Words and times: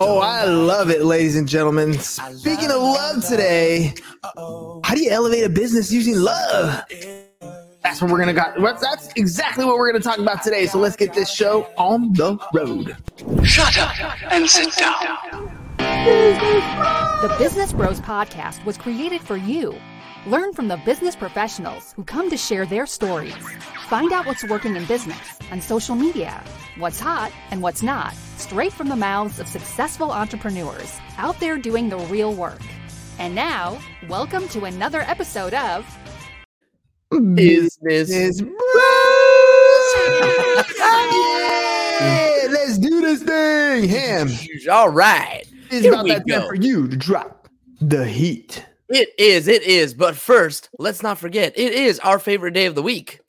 Oh, 0.00 0.20
I 0.20 0.44
love 0.44 0.90
it, 0.90 1.04
ladies 1.04 1.36
and 1.36 1.48
gentlemen. 1.48 1.98
Speaking 1.98 2.70
of 2.70 2.80
love 2.80 3.24
today, 3.24 3.94
how 4.24 4.94
do 4.94 5.02
you 5.02 5.10
elevate 5.10 5.44
a 5.44 5.48
business 5.48 5.90
using 5.90 6.16
love? 6.18 6.82
That's 7.82 8.02
what 8.02 8.10
we're 8.10 8.18
gonna 8.18 8.32
got. 8.32 8.56
That's 8.80 9.08
exactly 9.16 9.64
what 9.64 9.76
we're 9.76 9.90
gonna 9.92 10.02
talk 10.02 10.18
about 10.18 10.42
today. 10.42 10.66
So 10.66 10.78
let's 10.78 10.96
get 10.96 11.14
this 11.14 11.30
show 11.30 11.68
on 11.76 12.12
the 12.12 12.38
road. 12.52 12.96
Shut 13.44 13.76
up 13.78 14.32
and 14.32 14.48
sit 14.48 14.74
down. 14.76 15.16
The 15.78 17.34
Business 17.38 17.72
Bros 17.72 18.00
Podcast 18.00 18.64
was 18.64 18.76
created 18.76 19.20
for 19.22 19.36
you. 19.36 19.74
Learn 20.26 20.52
from 20.52 20.66
the 20.66 20.76
business 20.78 21.14
professionals 21.14 21.92
who 21.92 22.02
come 22.02 22.28
to 22.30 22.36
share 22.36 22.66
their 22.66 22.84
stories. 22.84 23.36
Find 23.86 24.10
out 24.12 24.26
what's 24.26 24.42
working 24.48 24.74
in 24.74 24.84
business 24.86 25.38
and 25.52 25.62
social 25.62 25.94
media, 25.94 26.42
what's 26.78 26.98
hot 26.98 27.30
and 27.52 27.62
what's 27.62 27.80
not, 27.80 28.12
straight 28.36 28.72
from 28.72 28.88
the 28.88 28.96
mouths 28.96 29.38
of 29.38 29.46
successful 29.46 30.10
entrepreneurs 30.10 30.98
out 31.16 31.38
there 31.38 31.56
doing 31.56 31.88
the 31.88 31.98
real 31.98 32.34
work. 32.34 32.60
And 33.20 33.36
now, 33.36 33.78
welcome 34.08 34.48
to 34.48 34.64
another 34.64 35.02
episode 35.02 35.54
of 35.54 35.86
Business 37.34 38.10
is 38.10 38.42
Bros. 38.42 38.52
yeah, 42.00 42.48
let's 42.50 42.78
do 42.78 43.00
this 43.00 43.22
thing, 43.22 43.88
Ham. 43.88 44.28
All 44.72 44.88
right. 44.88 45.44
It's 45.70 45.82
Here 45.84 45.92
about 45.92 46.02
we 46.02 46.10
that 46.10 46.26
time 46.28 46.40
go. 46.40 46.48
for 46.48 46.56
you 46.56 46.88
to 46.88 46.96
drop 46.96 47.48
the 47.80 48.04
heat. 48.04 48.66
It 48.88 49.08
is, 49.18 49.48
it 49.48 49.62
is. 49.62 49.94
But 49.94 50.16
first, 50.16 50.68
let's 50.78 51.02
not 51.02 51.18
forget, 51.18 51.52
it 51.58 51.72
is 51.72 51.98
our 52.00 52.18
favorite 52.18 52.52
day 52.52 52.66
of 52.66 52.74
the 52.74 52.82
week. 52.82 53.20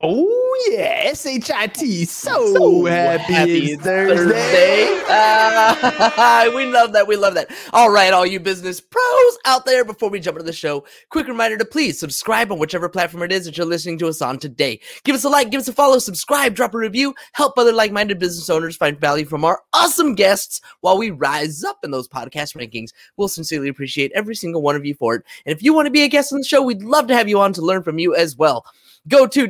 Oh 0.00 0.39
yeah, 0.68 1.02
S-H-I-T. 1.06 2.04
So, 2.04 2.84
happy, 2.84 3.72
it's 3.72 3.82
Thursday. 3.82 4.86
Ah, 5.08 6.50
we 6.54 6.66
love 6.66 6.92
that. 6.92 7.06
We 7.06 7.16
love 7.16 7.34
that. 7.34 7.50
All 7.72 7.90
right, 7.90 8.12
all 8.12 8.26
you 8.26 8.40
business 8.40 8.80
pros 8.80 9.38
out 9.44 9.64
there, 9.64 9.84
before 9.84 10.10
we 10.10 10.20
jump 10.20 10.36
into 10.36 10.46
the 10.46 10.52
show, 10.52 10.84
quick 11.08 11.28
reminder 11.28 11.56
to 11.58 11.64
please 11.64 11.98
subscribe 11.98 12.52
on 12.52 12.58
whichever 12.58 12.88
platform 12.88 13.22
it 13.22 13.32
is 13.32 13.44
that 13.44 13.56
you're 13.56 13.66
listening 13.66 13.98
to 13.98 14.08
us 14.08 14.22
on 14.22 14.38
today. 14.38 14.80
Give 15.04 15.14
us 15.14 15.24
a 15.24 15.28
like, 15.28 15.50
give 15.50 15.60
us 15.60 15.68
a 15.68 15.72
follow, 15.72 15.98
subscribe, 15.98 16.54
drop 16.54 16.74
a 16.74 16.78
review, 16.78 17.14
help 17.32 17.58
other 17.58 17.72
like 17.72 17.92
minded 17.92 18.18
business 18.18 18.50
owners 18.50 18.76
find 18.76 19.00
value 19.00 19.24
from 19.24 19.44
our 19.44 19.62
awesome 19.72 20.14
guests 20.14 20.60
while 20.80 20.98
we 20.98 21.10
rise 21.10 21.64
up 21.64 21.78
in 21.84 21.90
those 21.90 22.08
podcast 22.08 22.56
rankings. 22.56 22.90
We'll 23.16 23.28
sincerely 23.28 23.68
appreciate 23.68 24.12
every 24.14 24.34
single 24.34 24.62
one 24.62 24.76
of 24.76 24.84
you 24.84 24.94
for 24.94 25.16
it. 25.16 25.24
And 25.46 25.54
if 25.56 25.62
you 25.62 25.74
want 25.74 25.86
to 25.86 25.90
be 25.90 26.02
a 26.02 26.08
guest 26.08 26.32
on 26.32 26.40
the 26.40 26.44
show, 26.44 26.62
we'd 26.62 26.82
love 26.82 27.06
to 27.08 27.14
have 27.14 27.28
you 27.28 27.40
on 27.40 27.52
to 27.54 27.62
learn 27.62 27.82
from 27.82 27.98
you 27.98 28.14
as 28.14 28.36
well. 28.36 28.64
Go 29.08 29.26
to 29.26 29.48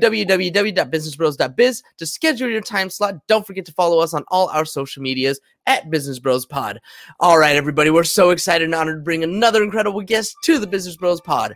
www.businessbros.biz 0.91 1.83
to 1.99 2.07
schedule 2.07 2.49
your 2.49 2.61
time 2.61 2.91
slot. 2.91 3.27
Don't 3.27 3.47
forget 3.47 3.65
to 3.67 3.73
follow 3.73 4.01
us 4.01 4.15
on 4.15 4.25
all 4.29 4.49
our 4.49 4.65
social 4.65 5.03
medias 5.03 5.41
at 5.67 5.91
Business 5.91 6.19
Bros 6.19 6.47
Pod. 6.47 6.81
All 7.21 7.39
right, 7.39 7.57
everybody, 7.57 7.91
we're 7.91 8.05
so 8.05 8.31
excited 8.31 8.65
and 8.65 8.75
honored 8.75 9.01
to 9.01 9.05
bring 9.05 9.23
another 9.23 9.63
incredible 9.63 10.03
guest 10.03 10.37
to 10.45 10.59
the 10.59 10.67
Business 10.67 10.97
Bros 10.97 11.21
Pod. 11.21 11.55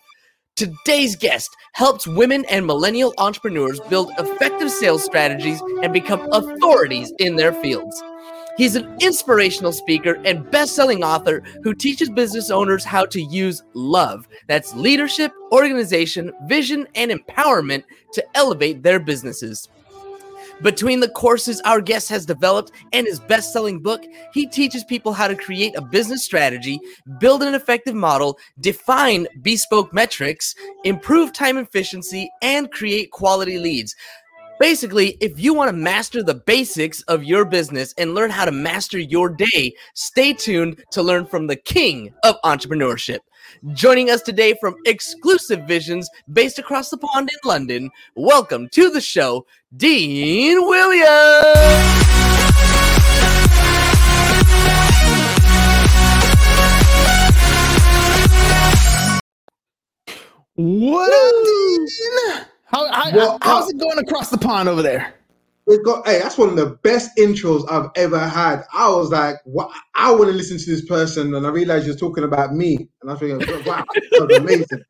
Today's 0.57 1.17
guest 1.17 1.51
helps 1.73 2.07
women 2.07 2.45
and 2.49 2.65
millennial 2.65 3.13
entrepreneurs 3.19 3.81
build 3.91 4.13
effective 4.19 4.71
sales 4.71 5.03
strategies 5.03 5.61
and 5.83 5.93
become 5.93 6.29
authorities 6.33 7.13
in 7.19 7.35
their 7.35 7.53
fields. 7.53 8.01
He's 8.57 8.77
an 8.77 8.97
inspirational 9.01 9.73
speaker 9.73 10.21
and 10.25 10.49
best-selling 10.51 11.03
author 11.03 11.43
who 11.63 11.75
teaches 11.75 12.09
business 12.09 12.51
owners 12.51 12.85
how 12.85 13.05
to 13.07 13.21
use 13.21 13.63
love. 13.75 14.29
That's 14.47 14.75
leadership, 14.75 15.33
organization, 15.51 16.33
vision, 16.47 16.87
and 16.95 17.11
empowerment 17.11 17.83
to 18.13 18.25
elevate 18.37 18.83
their 18.83 19.01
businesses. 19.01 19.69
Between 20.63 21.01
the 21.01 21.09
courses 21.09 21.61
our 21.63 21.81
guest 21.81 22.09
has 22.11 22.25
developed 22.25 22.71
and 22.93 23.09
his 23.09 23.19
best 23.19 23.53
selling 23.53 23.81
book, 23.81 24.05
he 24.33 24.47
teaches 24.47 24.85
people 24.85 25.13
how 25.13 25.27
to 25.27 25.35
create 25.35 25.75
a 25.77 25.83
business 25.83 26.25
strategy, 26.25 26.79
build 27.19 27.43
an 27.43 27.55
effective 27.55 27.97
model, 27.97 28.39
define 28.61 29.27
bespoke 29.43 29.93
metrics, 29.93 30.55
improve 30.85 31.33
time 31.33 31.59
efficiency, 31.59 32.31
and 32.41 32.71
create 32.71 33.11
quality 33.11 33.59
leads. 33.59 33.97
Basically, 34.61 35.17
if 35.21 35.39
you 35.39 35.53
want 35.53 35.69
to 35.69 35.77
master 35.77 36.23
the 36.23 36.37
basics 36.37 37.03
of 37.03 37.25
your 37.25 37.45
business 37.45 37.93
and 37.99 38.15
learn 38.15 38.31
how 38.31 38.45
to 38.45 38.53
master 38.53 38.99
your 38.99 39.29
day, 39.29 39.75
stay 39.95 40.33
tuned 40.33 40.85
to 40.93 41.03
learn 41.03 41.27
from 41.27 41.49
the 41.49 41.57
king 41.57 42.15
of 42.23 42.37
entrepreneurship. 42.45 43.19
Joining 43.73 44.11
us 44.11 44.23
today 44.23 44.55
from 44.61 44.77
Exclusive 44.87 45.67
Visions, 45.67 46.09
based 46.33 46.61
across 46.61 46.89
the 46.89 46.99
pond 46.99 47.31
in 47.31 47.49
London, 47.49 47.91
welcome 48.15 48.69
to 48.71 48.91
the 48.91 49.01
show, 49.01 49.45
Dean 49.77 50.65
Williams. 50.65 51.09
What 60.55 61.13
up, 61.13 61.45
Dean? 61.45 62.47
How, 62.75 62.93
how, 62.93 63.17
Well, 63.17 63.39
how's 63.41 63.67
uh, 63.67 63.69
it 63.69 63.79
going 63.79 63.99
across 63.99 64.31
the 64.31 64.39
pond 64.39 64.69
over 64.69 64.83
there? 64.83 65.15
We've 65.67 65.85
got 65.85 66.05
hey, 66.07 66.19
that's 66.19 66.37
one 66.37 66.49
of 66.49 66.57
the 66.57 66.71
best 66.83 67.17
intros 67.17 67.65
I've 67.71 67.89
ever 67.95 68.19
had. 68.19 68.65
I 68.73 68.89
was 68.91 69.11
like, 69.11 69.37
what 69.45 69.71
I 69.95 70.11
want 70.11 70.25
to 70.25 70.33
listen 70.33 70.59
to 70.59 70.67
this 70.67 70.85
person, 70.85 71.37
and 71.37 71.47
I 71.47 71.51
realized 71.51 71.87
you're 71.87 71.95
talking 71.95 72.25
about 72.25 72.53
me. 72.53 72.89
And 73.01 73.11
I 73.11 73.13
was 73.15 73.21
thinking, 73.21 73.65
wow, 73.65 73.85
that 73.87 74.27
was 74.27 74.37
amazing. 74.37 74.83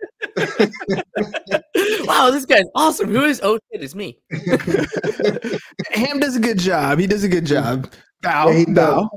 wow, 2.09 2.31
this 2.31 2.47
guy's 2.47 2.65
awesome. 2.75 3.11
Who 3.11 3.23
is? 3.23 3.41
Oh, 3.45 3.59
shit, 3.71 3.83
it's 3.83 3.95
me. 3.95 4.19
Ham 5.93 6.21
does 6.21 6.37
a 6.37 6.41
good 6.41 6.59
job. 6.59 6.99
He 6.99 7.07
does 7.07 7.23
a 7.23 7.29
good 7.29 7.45
job. 7.45 7.93
Bow, 8.23 8.49
Yeah, 8.49 8.65
bow. 8.69 9.11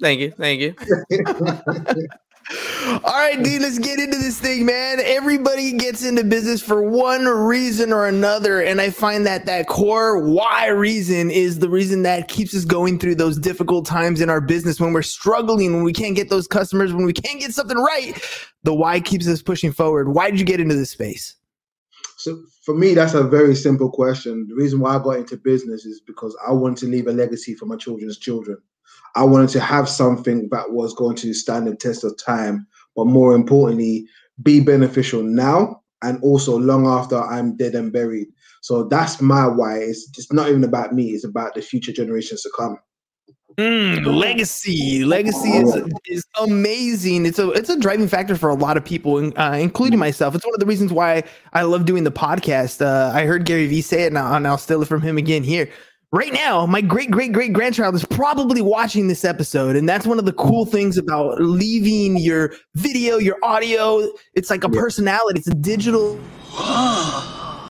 Thank 0.00 0.20
you. 0.20 0.30
Thank 0.30 0.60
you. 0.60 0.74
All 2.50 3.00
right, 3.04 3.42
Dean, 3.42 3.62
let's 3.62 3.78
get 3.78 3.98
into 3.98 4.18
this 4.18 4.38
thing, 4.38 4.66
man. 4.66 5.00
Everybody 5.02 5.72
gets 5.72 6.04
into 6.04 6.24
business 6.24 6.62
for 6.62 6.82
one 6.82 7.24
reason 7.24 7.92
or 7.92 8.06
another. 8.06 8.60
And 8.60 8.80
I 8.80 8.90
find 8.90 9.24
that 9.26 9.46
that 9.46 9.66
core 9.66 10.20
why 10.20 10.66
reason 10.66 11.30
is 11.30 11.60
the 11.60 11.70
reason 11.70 12.02
that 12.02 12.28
keeps 12.28 12.54
us 12.54 12.66
going 12.66 12.98
through 12.98 13.14
those 13.14 13.38
difficult 13.38 13.86
times 13.86 14.20
in 14.20 14.28
our 14.28 14.42
business 14.42 14.78
when 14.78 14.92
we're 14.92 15.02
struggling, 15.02 15.74
when 15.74 15.84
we 15.84 15.92
can't 15.92 16.16
get 16.16 16.28
those 16.28 16.46
customers, 16.46 16.92
when 16.92 17.06
we 17.06 17.14
can't 17.14 17.40
get 17.40 17.52
something 17.52 17.78
right. 17.78 18.22
The 18.62 18.74
why 18.74 19.00
keeps 19.00 19.26
us 19.26 19.40
pushing 19.40 19.72
forward. 19.72 20.14
Why 20.14 20.30
did 20.30 20.38
you 20.38 20.46
get 20.46 20.60
into 20.60 20.74
this 20.74 20.90
space? 20.90 21.36
So 22.18 22.42
for 22.64 22.74
me, 22.74 22.94
that's 22.94 23.14
a 23.14 23.24
very 23.24 23.54
simple 23.54 23.90
question. 23.90 24.46
The 24.48 24.54
reason 24.54 24.80
why 24.80 24.96
I 24.96 24.98
got 25.02 25.16
into 25.16 25.36
business 25.36 25.84
is 25.84 26.00
because 26.00 26.36
I 26.46 26.52
want 26.52 26.76
to 26.78 26.86
leave 26.86 27.06
a 27.06 27.12
legacy 27.12 27.54
for 27.54 27.66
my 27.66 27.76
children's 27.76 28.18
children. 28.18 28.58
I 29.14 29.24
wanted 29.24 29.50
to 29.50 29.60
have 29.60 29.88
something 29.88 30.48
that 30.50 30.72
was 30.72 30.94
going 30.94 31.16
to 31.16 31.34
stand 31.34 31.66
the 31.66 31.76
test 31.76 32.04
of 32.04 32.16
time, 32.18 32.66
but 32.96 33.06
more 33.06 33.34
importantly, 33.34 34.06
be 34.42 34.60
beneficial 34.60 35.22
now 35.22 35.82
and 36.02 36.22
also 36.22 36.58
long 36.58 36.86
after 36.86 37.20
I'm 37.20 37.56
dead 37.56 37.74
and 37.74 37.92
buried. 37.92 38.28
So 38.62 38.84
that's 38.84 39.20
my 39.20 39.46
why. 39.46 39.78
It's 39.78 40.06
just 40.08 40.32
not 40.32 40.48
even 40.48 40.64
about 40.64 40.94
me, 40.94 41.10
it's 41.10 41.24
about 41.24 41.54
the 41.54 41.62
future 41.62 41.92
generations 41.92 42.42
to 42.42 42.50
come. 42.56 42.78
Mm, 43.56 44.04
legacy, 44.16 45.04
legacy 45.04 45.50
is 45.50 45.76
is 46.06 46.24
amazing. 46.40 47.24
It's 47.24 47.38
a 47.38 47.50
it's 47.50 47.68
a 47.68 47.78
driving 47.78 48.08
factor 48.08 48.34
for 48.34 48.48
a 48.48 48.54
lot 48.54 48.76
of 48.76 48.84
people, 48.84 49.32
uh, 49.38 49.56
including 49.60 50.00
myself. 50.00 50.34
It's 50.34 50.44
one 50.44 50.54
of 50.54 50.60
the 50.60 50.66
reasons 50.66 50.92
why 50.92 51.22
I 51.52 51.62
love 51.62 51.84
doing 51.84 52.02
the 52.02 52.10
podcast. 52.10 52.84
Uh, 52.84 53.12
I 53.14 53.26
heard 53.26 53.44
Gary 53.44 53.68
Vee 53.68 53.80
say 53.80 54.02
it, 54.04 54.12
now, 54.12 54.34
and 54.34 54.44
I'll 54.48 54.58
steal 54.58 54.82
it 54.82 54.88
from 54.88 55.02
him 55.02 55.18
again 55.18 55.44
here. 55.44 55.70
Right 56.14 56.32
now, 56.32 56.64
my 56.64 56.80
great 56.80 57.10
great 57.10 57.32
great 57.32 57.52
grandchild 57.52 57.96
is 57.96 58.04
probably 58.04 58.62
watching 58.62 59.08
this 59.08 59.24
episode, 59.24 59.74
and 59.74 59.88
that's 59.88 60.06
one 60.06 60.20
of 60.20 60.24
the 60.24 60.32
cool 60.32 60.64
mm. 60.64 60.70
things 60.70 60.96
about 60.96 61.40
leaving 61.40 62.16
your 62.18 62.54
video, 62.76 63.18
your 63.18 63.36
audio. 63.42 64.08
It's 64.34 64.48
like 64.48 64.62
a 64.62 64.68
personality. 64.68 65.40
It's 65.40 65.48
a 65.48 65.54
digital. 65.54 66.20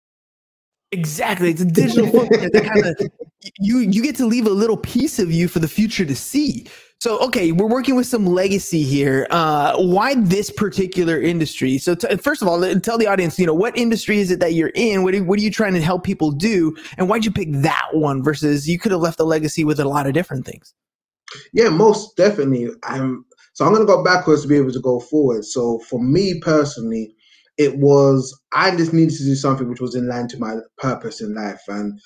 Exactly, 0.92 1.52
it's 1.52 1.62
a 1.62 1.66
digital 1.66 2.08
footprint 2.08 2.52
that 2.52 2.64
kind 2.64 2.84
of 2.84 3.12
you 3.60 3.78
you 3.78 4.02
get 4.02 4.16
to 4.16 4.26
leave 4.26 4.48
a 4.48 4.50
little 4.50 4.76
piece 4.76 5.20
of 5.20 5.32
you 5.32 5.48
for 5.48 5.60
the 5.60 5.68
future 5.68 6.04
to 6.04 6.16
see. 6.16 6.66
So, 7.02 7.18
okay, 7.20 7.54
we're 7.54 7.69
working 7.69 7.96
with 7.96 8.07
some 8.07 8.25
legacy 8.25 8.84
here. 8.84 9.25
Uh, 9.30 9.74
why 9.78 10.16
this 10.16 10.50
particular 10.50 11.22
industry? 11.22 11.78
So, 11.78 11.96
t- 11.96 12.13
first 12.18 12.42
of 12.42 12.50
all, 12.50 12.60
tell 12.81 12.98
the 12.98 13.07
audience, 13.07 13.40
you 13.40 13.46
know, 13.46 13.54
what 13.54 13.78
industry 13.78 14.19
is 14.19 14.31
it 14.31 14.42
that 14.42 14.54
you're 14.54 14.74
in? 14.75 15.04
What 15.04 15.16
are, 15.16 15.24
what 15.24 15.40
are 15.40 15.42
you 15.42 15.50
trying 15.50 15.75
to 15.75 15.81
help 15.81 16.04
people 16.04 16.31
do? 16.31 16.75
And 16.98 17.07
why'd 17.07 17.24
you 17.24 17.31
pick 17.31 17.54
that 17.54 17.88
one 17.94 18.22
versus 18.22 18.68
you 18.68 18.78
could 18.78 18.92
have 18.92 19.00
left 19.00 19.18
a 19.22 19.24
legacy 19.24 19.63
with 19.63 19.80
a 19.80 19.86
lot 19.86 20.07
of 20.07 20.13
different 20.13 20.46
things? 20.46 20.74
Yeah, 21.54 21.69
most 21.69 22.18
definitely. 22.18 22.68
I'm 22.84 23.24
so 23.54 23.66
I'm 23.66 23.72
gonna 23.72 23.86
go 23.86 24.04
backwards 24.04 24.42
to 24.42 24.50
be 24.50 24.57
able 24.57 24.74
to 24.74 24.81
go 24.81 25.00
forward. 25.00 25.46
So 25.46 25.80
for 25.90 26.04
me 26.04 26.42
personally, 26.42 27.16
it 27.57 27.78
was 27.78 28.38
I 28.51 28.75
just 28.75 28.92
needed 28.92 29.16
to 29.18 29.24
do 29.24 29.36
something 29.36 29.69
which 29.69 29.80
was 29.80 29.96
in 29.96 30.10
line 30.10 30.28
to 30.30 30.38
my 30.38 30.57
purpose 30.78 31.22
in 31.22 31.34
life. 31.34 31.62
And 31.69 31.98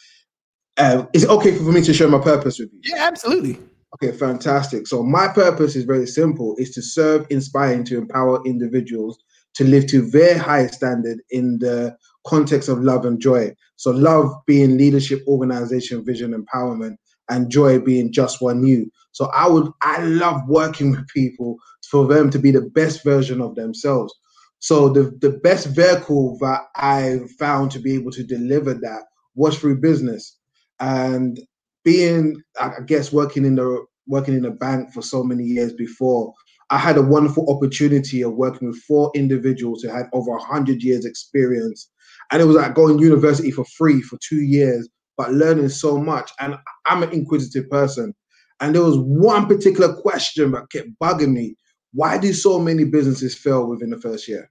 uh, 0.78 1.06
is 1.14 1.24
it 1.24 1.30
okay 1.32 1.58
for 1.58 1.72
me 1.72 1.82
to 1.82 1.94
share 1.94 2.10
my 2.10 2.20
purpose 2.20 2.60
with 2.60 2.70
you? 2.74 2.80
Yeah, 2.84 3.08
absolutely. 3.08 3.60
Okay, 3.96 4.12
fantastic. 4.12 4.88
So 4.88 5.04
my 5.04 5.28
purpose 5.28 5.76
is 5.76 5.84
very 5.86 6.08
simple: 6.08 6.56
is 6.58 6.72
to 6.72 6.82
serve, 6.82 7.28
inspire, 7.30 7.74
and 7.74 7.86
to 7.88 7.98
empower 7.98 8.44
individuals 8.46 9.18
to 9.56 9.64
live 9.64 9.88
to 9.88 10.02
their 10.02 10.38
highest 10.38 10.76
standard 10.76 11.20
in 11.30 11.60
the 11.60 11.96
context 12.26 12.70
of 12.70 12.84
love 12.84 13.06
and 13.06 13.20
joy. 13.22 13.54
So 13.76 13.92
love 13.92 14.32
being 14.48 14.78
leadership, 14.78 15.22
organization, 15.28 16.06
vision, 16.06 16.34
empowerment, 16.34 16.96
and 17.30 17.52
joy 17.52 17.80
being 17.80 18.12
just 18.12 18.42
one 18.42 18.66
you. 18.66 18.90
So 19.12 19.26
I 19.28 19.48
would, 19.48 19.70
I 19.82 20.02
love 20.04 20.42
working 20.48 20.92
with 20.94 21.08
people 21.10 21.58
for 21.90 22.08
them 22.08 22.30
to 22.32 22.40
be 22.40 22.52
the 22.52 22.62
best 22.62 23.04
version 23.04 23.42
of 23.42 23.56
themselves. 23.56 24.14
So 24.60 24.90
the, 24.90 25.16
the 25.22 25.32
best 25.44 25.68
vehicle 25.68 26.38
that 26.42 26.62
I 26.76 27.20
found 27.38 27.72
to 27.72 27.80
be 27.80 27.96
able 27.96 28.12
to 28.12 28.24
deliver 28.24 28.74
that 28.74 29.04
was 29.36 29.58
through 29.60 29.82
business. 29.82 30.38
And 30.80 31.40
being, 31.84 32.42
I 32.60 32.82
guess, 32.86 33.12
working 33.12 33.46
in 33.46 33.56
the 33.56 33.86
working 34.08 34.36
in 34.36 34.46
a 34.46 34.52
bank 34.52 34.92
for 34.94 35.02
so 35.02 35.24
many 35.24 35.44
years 35.44 35.74
before, 35.74 36.34
I 36.70 36.78
had 36.78 36.98
a 36.98 37.02
wonderful 37.02 37.50
opportunity 37.50 38.22
of 38.22 38.34
working 38.34 38.68
with 38.68 38.82
four 38.82 39.12
individuals 39.16 39.84
who 39.84 39.90
had 39.90 40.08
over 40.14 40.32
100 40.32 40.82
years 40.82 41.06
experience. 41.06 41.90
And 42.32 42.42
it 42.42 42.46
was 42.46 42.56
like 42.56 42.74
going 42.74 43.00
university 43.00 43.52
for 43.52 43.66
free 43.66 44.02
for 44.02 44.18
two 44.28 44.42
years, 44.42 44.90
but 45.18 45.32
learning 45.32 45.70
so 45.70 45.98
much. 45.98 46.32
And 46.40 46.56
I'm 46.86 47.04
an 47.04 47.12
inquisitive 47.12 47.70
person. 47.70 48.14
And 48.60 48.74
there 48.74 48.84
was 48.84 48.98
one 48.98 49.46
particular 49.46 49.94
question 49.94 50.52
that 50.52 50.72
kept 50.72 50.90
bugging 51.02 51.34
me. 51.34 51.56
Why 51.94 52.18
do 52.18 52.34
so 52.34 52.60
many 52.60 52.86
businesses 52.86 53.36
fail 53.36 53.68
within 53.68 53.92
the 53.92 54.00
first 54.00 54.28
year? 54.28 54.50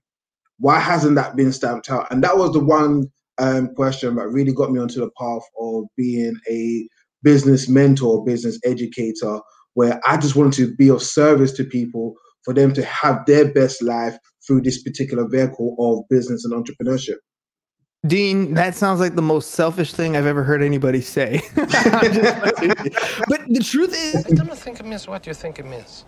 Why 0.59 0.79
hasn't 0.79 1.15
that 1.15 1.35
been 1.35 1.51
stamped 1.51 1.89
out? 1.89 2.07
And 2.11 2.23
that 2.23 2.37
was 2.37 2.53
the 2.53 2.63
one 2.63 3.11
um, 3.37 3.73
question 3.75 4.15
that 4.15 4.29
really 4.29 4.53
got 4.53 4.71
me 4.71 4.79
onto 4.79 4.99
the 4.99 5.09
path 5.19 5.41
of 5.59 5.85
being 5.97 6.35
a 6.49 6.87
business 7.23 7.67
mentor, 7.69 8.23
business 8.23 8.59
educator, 8.63 9.39
where 9.73 9.99
I 10.05 10.17
just 10.17 10.35
wanted 10.35 10.53
to 10.53 10.75
be 10.75 10.89
of 10.89 11.01
service 11.01 11.51
to 11.53 11.63
people 11.63 12.13
for 12.43 12.53
them 12.53 12.73
to 12.73 12.83
have 12.85 13.25
their 13.25 13.51
best 13.51 13.81
life 13.81 14.17
through 14.45 14.61
this 14.61 14.83
particular 14.83 15.27
vehicle 15.27 15.75
of 15.79 16.07
business 16.09 16.45
and 16.45 16.53
entrepreneurship. 16.53 17.17
Dean, 18.05 18.53
that 18.55 18.75
sounds 18.75 18.99
like 18.99 19.15
the 19.15 19.21
most 19.21 19.51
selfish 19.51 19.93
thing 19.93 20.17
I've 20.17 20.25
ever 20.25 20.43
heard 20.43 20.61
anybody 20.61 20.99
say. 20.99 21.41
but 21.55 21.65
the 23.47 23.63
truth 23.63 23.95
is, 23.97 24.25
I 24.25 24.29
don't 24.31 24.57
think 24.57 24.81
it 24.81 24.85
means 24.85 25.07
what 25.07 25.25
you 25.25 25.33
think 25.33 25.57
it 25.57 25.65
means. 25.65 26.03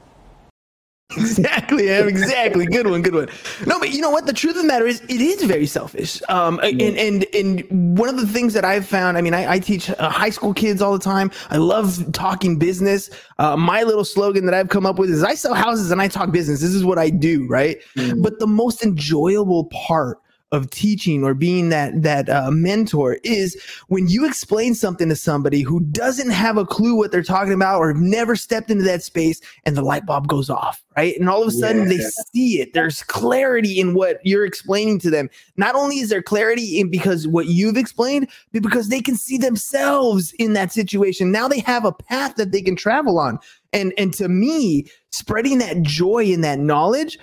Exactly, 1.17 1.87
exactly. 1.89 2.65
Good 2.65 2.87
one, 2.87 3.01
good 3.01 3.13
one. 3.13 3.29
No, 3.67 3.79
but 3.79 3.91
you 3.91 4.01
know 4.01 4.09
what? 4.09 4.25
The 4.25 4.33
truth 4.33 4.55
of 4.55 4.63
the 4.63 4.67
matter 4.67 4.87
is, 4.87 5.01
it 5.01 5.21
is 5.21 5.43
very 5.43 5.67
selfish. 5.67 6.21
Um, 6.29 6.59
and 6.63 6.81
and 6.81 7.25
and 7.33 7.97
one 7.97 8.09
of 8.09 8.17
the 8.17 8.25
things 8.27 8.53
that 8.53 8.65
I've 8.65 8.85
found, 8.87 9.17
I 9.17 9.21
mean, 9.21 9.33
I, 9.33 9.53
I 9.53 9.59
teach 9.59 9.89
uh, 9.89 10.09
high 10.09 10.31
school 10.31 10.53
kids 10.53 10.81
all 10.81 10.93
the 10.93 11.03
time. 11.03 11.31
I 11.51 11.57
love 11.57 12.11
talking 12.11 12.57
business. 12.57 13.09
Uh, 13.37 13.55
my 13.55 13.83
little 13.83 14.03
slogan 14.03 14.45
that 14.45 14.55
I've 14.55 14.69
come 14.69 14.85
up 14.85 14.97
with 14.97 15.09
is, 15.11 15.23
"I 15.23 15.35
sell 15.35 15.53
houses 15.53 15.91
and 15.91 16.01
I 16.01 16.07
talk 16.07 16.31
business." 16.31 16.59
This 16.59 16.73
is 16.73 16.83
what 16.83 16.97
I 16.97 17.11
do, 17.11 17.47
right? 17.47 17.77
But 18.17 18.39
the 18.39 18.47
most 18.47 18.83
enjoyable 18.83 19.65
part 19.65 20.19
of 20.55 20.69
teaching 20.69 21.23
or 21.23 21.33
being 21.33 21.69
that 21.69 22.01
that 22.01 22.29
uh, 22.29 22.49
mentor 22.49 23.17
is 23.23 23.55
when 23.87 24.07
you 24.07 24.25
explain 24.25 24.73
something 24.73 25.09
to 25.09 25.15
somebody 25.15 25.61
who 25.61 25.81
doesn't 25.81 26.31
have 26.31 26.57
a 26.57 26.65
clue 26.65 26.95
what 26.95 27.11
they're 27.11 27.21
talking 27.21 27.53
about 27.53 27.79
or 27.79 27.89
have 27.89 28.01
never 28.01 28.35
stepped 28.35 28.71
into 28.71 28.83
that 28.83 29.03
space 29.03 29.41
and 29.65 29.75
the 29.75 29.81
light 29.81 30.05
bulb 30.05 30.27
goes 30.27 30.49
off 30.49 30.85
right? 30.95 31.19
And 31.19 31.29
all 31.29 31.41
of 31.41 31.47
a 31.47 31.51
sudden 31.51 31.87
they 31.87 31.99
see 32.33 32.61
it. 32.61 32.73
There's 32.73 33.03
clarity 33.03 33.79
in 33.79 33.93
what 33.93 34.19
you're 34.23 34.45
explaining 34.45 34.99
to 34.99 35.09
them. 35.09 35.29
Not 35.57 35.75
only 35.75 35.99
is 35.99 36.09
there 36.09 36.21
clarity 36.21 36.79
in 36.79 36.89
because 36.89 37.27
what 37.27 37.47
you've 37.47 37.77
explained 37.77 38.29
but 38.53 38.61
because 38.61 38.89
they 38.89 39.01
can 39.01 39.15
see 39.15 39.37
themselves 39.37 40.33
in 40.39 40.53
that 40.53 40.71
situation. 40.71 41.31
Now 41.31 41.47
they 41.47 41.59
have 41.59 41.85
a 41.85 41.91
path 41.91 42.35
that 42.35 42.51
they 42.51 42.61
can 42.61 42.75
travel 42.75 43.19
on. 43.19 43.39
And 43.73 43.93
and 43.97 44.13
to 44.15 44.29
me 44.29 44.85
spreading 45.11 45.57
that 45.57 45.81
joy 45.81 46.31
and 46.31 46.43
that 46.43 46.59
knowledge 46.59 47.17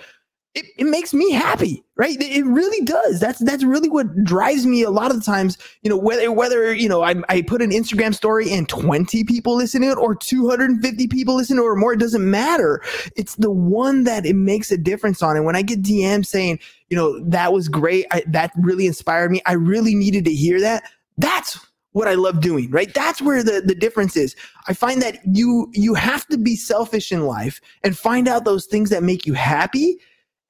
it, 0.55 0.65
it 0.77 0.85
makes 0.85 1.13
me 1.13 1.31
happy 1.31 1.83
right 1.95 2.17
it, 2.19 2.45
really 2.45 2.85
does 2.85 3.19
that's 3.19 3.39
that's 3.39 3.63
really 3.63 3.89
what 3.89 4.23
drives 4.23 4.65
me 4.65 4.83
a 4.83 4.89
lot 4.89 5.09
of 5.09 5.17
the 5.17 5.23
times 5.23 5.57
you 5.81 5.89
know 5.89 5.97
whether 5.97 6.31
whether 6.31 6.73
you 6.73 6.87
know 6.87 7.01
I, 7.01 7.15
I 7.29 7.41
put 7.41 7.61
an 7.61 7.71
instagram 7.71 8.13
story 8.13 8.51
and 8.51 8.69
20 8.69 9.23
people 9.23 9.55
listen 9.55 9.81
to 9.81 9.89
it 9.89 9.97
or 9.97 10.15
250 10.15 11.07
people 11.07 11.35
listen 11.35 11.57
to 11.57 11.63
it 11.63 11.65
or 11.65 11.75
more 11.75 11.93
it 11.93 11.99
doesn't 11.99 12.29
matter 12.29 12.81
it's 13.15 13.35
the 13.35 13.51
one 13.51 14.03
that 14.03 14.25
it 14.25 14.35
makes 14.35 14.71
a 14.71 14.77
difference 14.77 15.21
on 15.23 15.35
and 15.35 15.45
when 15.45 15.55
i 15.55 15.61
get 15.61 15.81
dms 15.81 16.27
saying 16.27 16.59
you 16.89 16.97
know 16.97 17.19
that 17.27 17.51
was 17.53 17.67
great 17.67 18.05
I, 18.11 18.23
that 18.27 18.51
really 18.57 18.85
inspired 18.85 19.31
me 19.31 19.41
i 19.45 19.53
really 19.53 19.95
needed 19.95 20.25
to 20.25 20.33
hear 20.33 20.59
that 20.61 20.83
that's 21.17 21.59
what 21.93 22.07
I 22.07 22.15
love 22.15 22.41
doing, 22.41 22.71
right? 22.71 22.91
That's 22.91 23.21
where 23.21 23.43
the, 23.43 23.61
the 23.63 23.75
difference 23.75 24.17
is. 24.17 24.35
I 24.67 24.73
find 24.73 24.99
that 25.03 25.19
you 25.31 25.69
you 25.73 25.93
have 25.93 26.25
to 26.27 26.37
be 26.39 26.55
selfish 26.55 27.11
in 27.11 27.27
life 27.27 27.61
and 27.83 27.95
find 27.95 28.27
out 28.27 28.45
those 28.45 28.65
things 28.65 28.89
that 28.89 29.03
make 29.03 29.27
you 29.27 29.33
happy. 29.33 29.99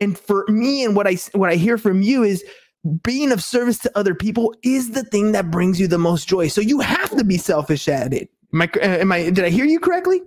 And 0.04 0.18
for 0.20 0.46
me 0.50 0.84
and 0.84 0.96
what 0.96 1.08
I 1.08 1.18
what 1.34 1.50
I 1.50 1.56
hear 1.56 1.78
from 1.78 2.02
you 2.02 2.24
is 2.24 2.44
being 3.04 3.32
of 3.32 3.44
service 3.44 3.80
to 3.80 3.98
other 3.98 4.14
people 4.14 4.54
is 4.64 4.92
the 4.92 5.04
thing 5.04 5.32
that 5.32 5.50
brings 5.50 5.80
you 5.80 5.88
the 5.88 5.98
most 5.98 6.28
joy. 6.28 6.50
So 6.50 6.62
you 6.62 6.82
have 6.82 7.10
to 7.18 7.24
be 7.24 7.38
selfish 7.38 7.88
at 7.88 8.14
it. 8.14 8.30
Am 8.54 8.62
I, 8.62 8.70
uh, 8.76 8.88
am 8.88 9.12
I 9.12 9.30
did 9.30 9.46
I 9.46 9.50
hear 9.50 9.66
you 9.66 9.80
correctly? 9.80 10.22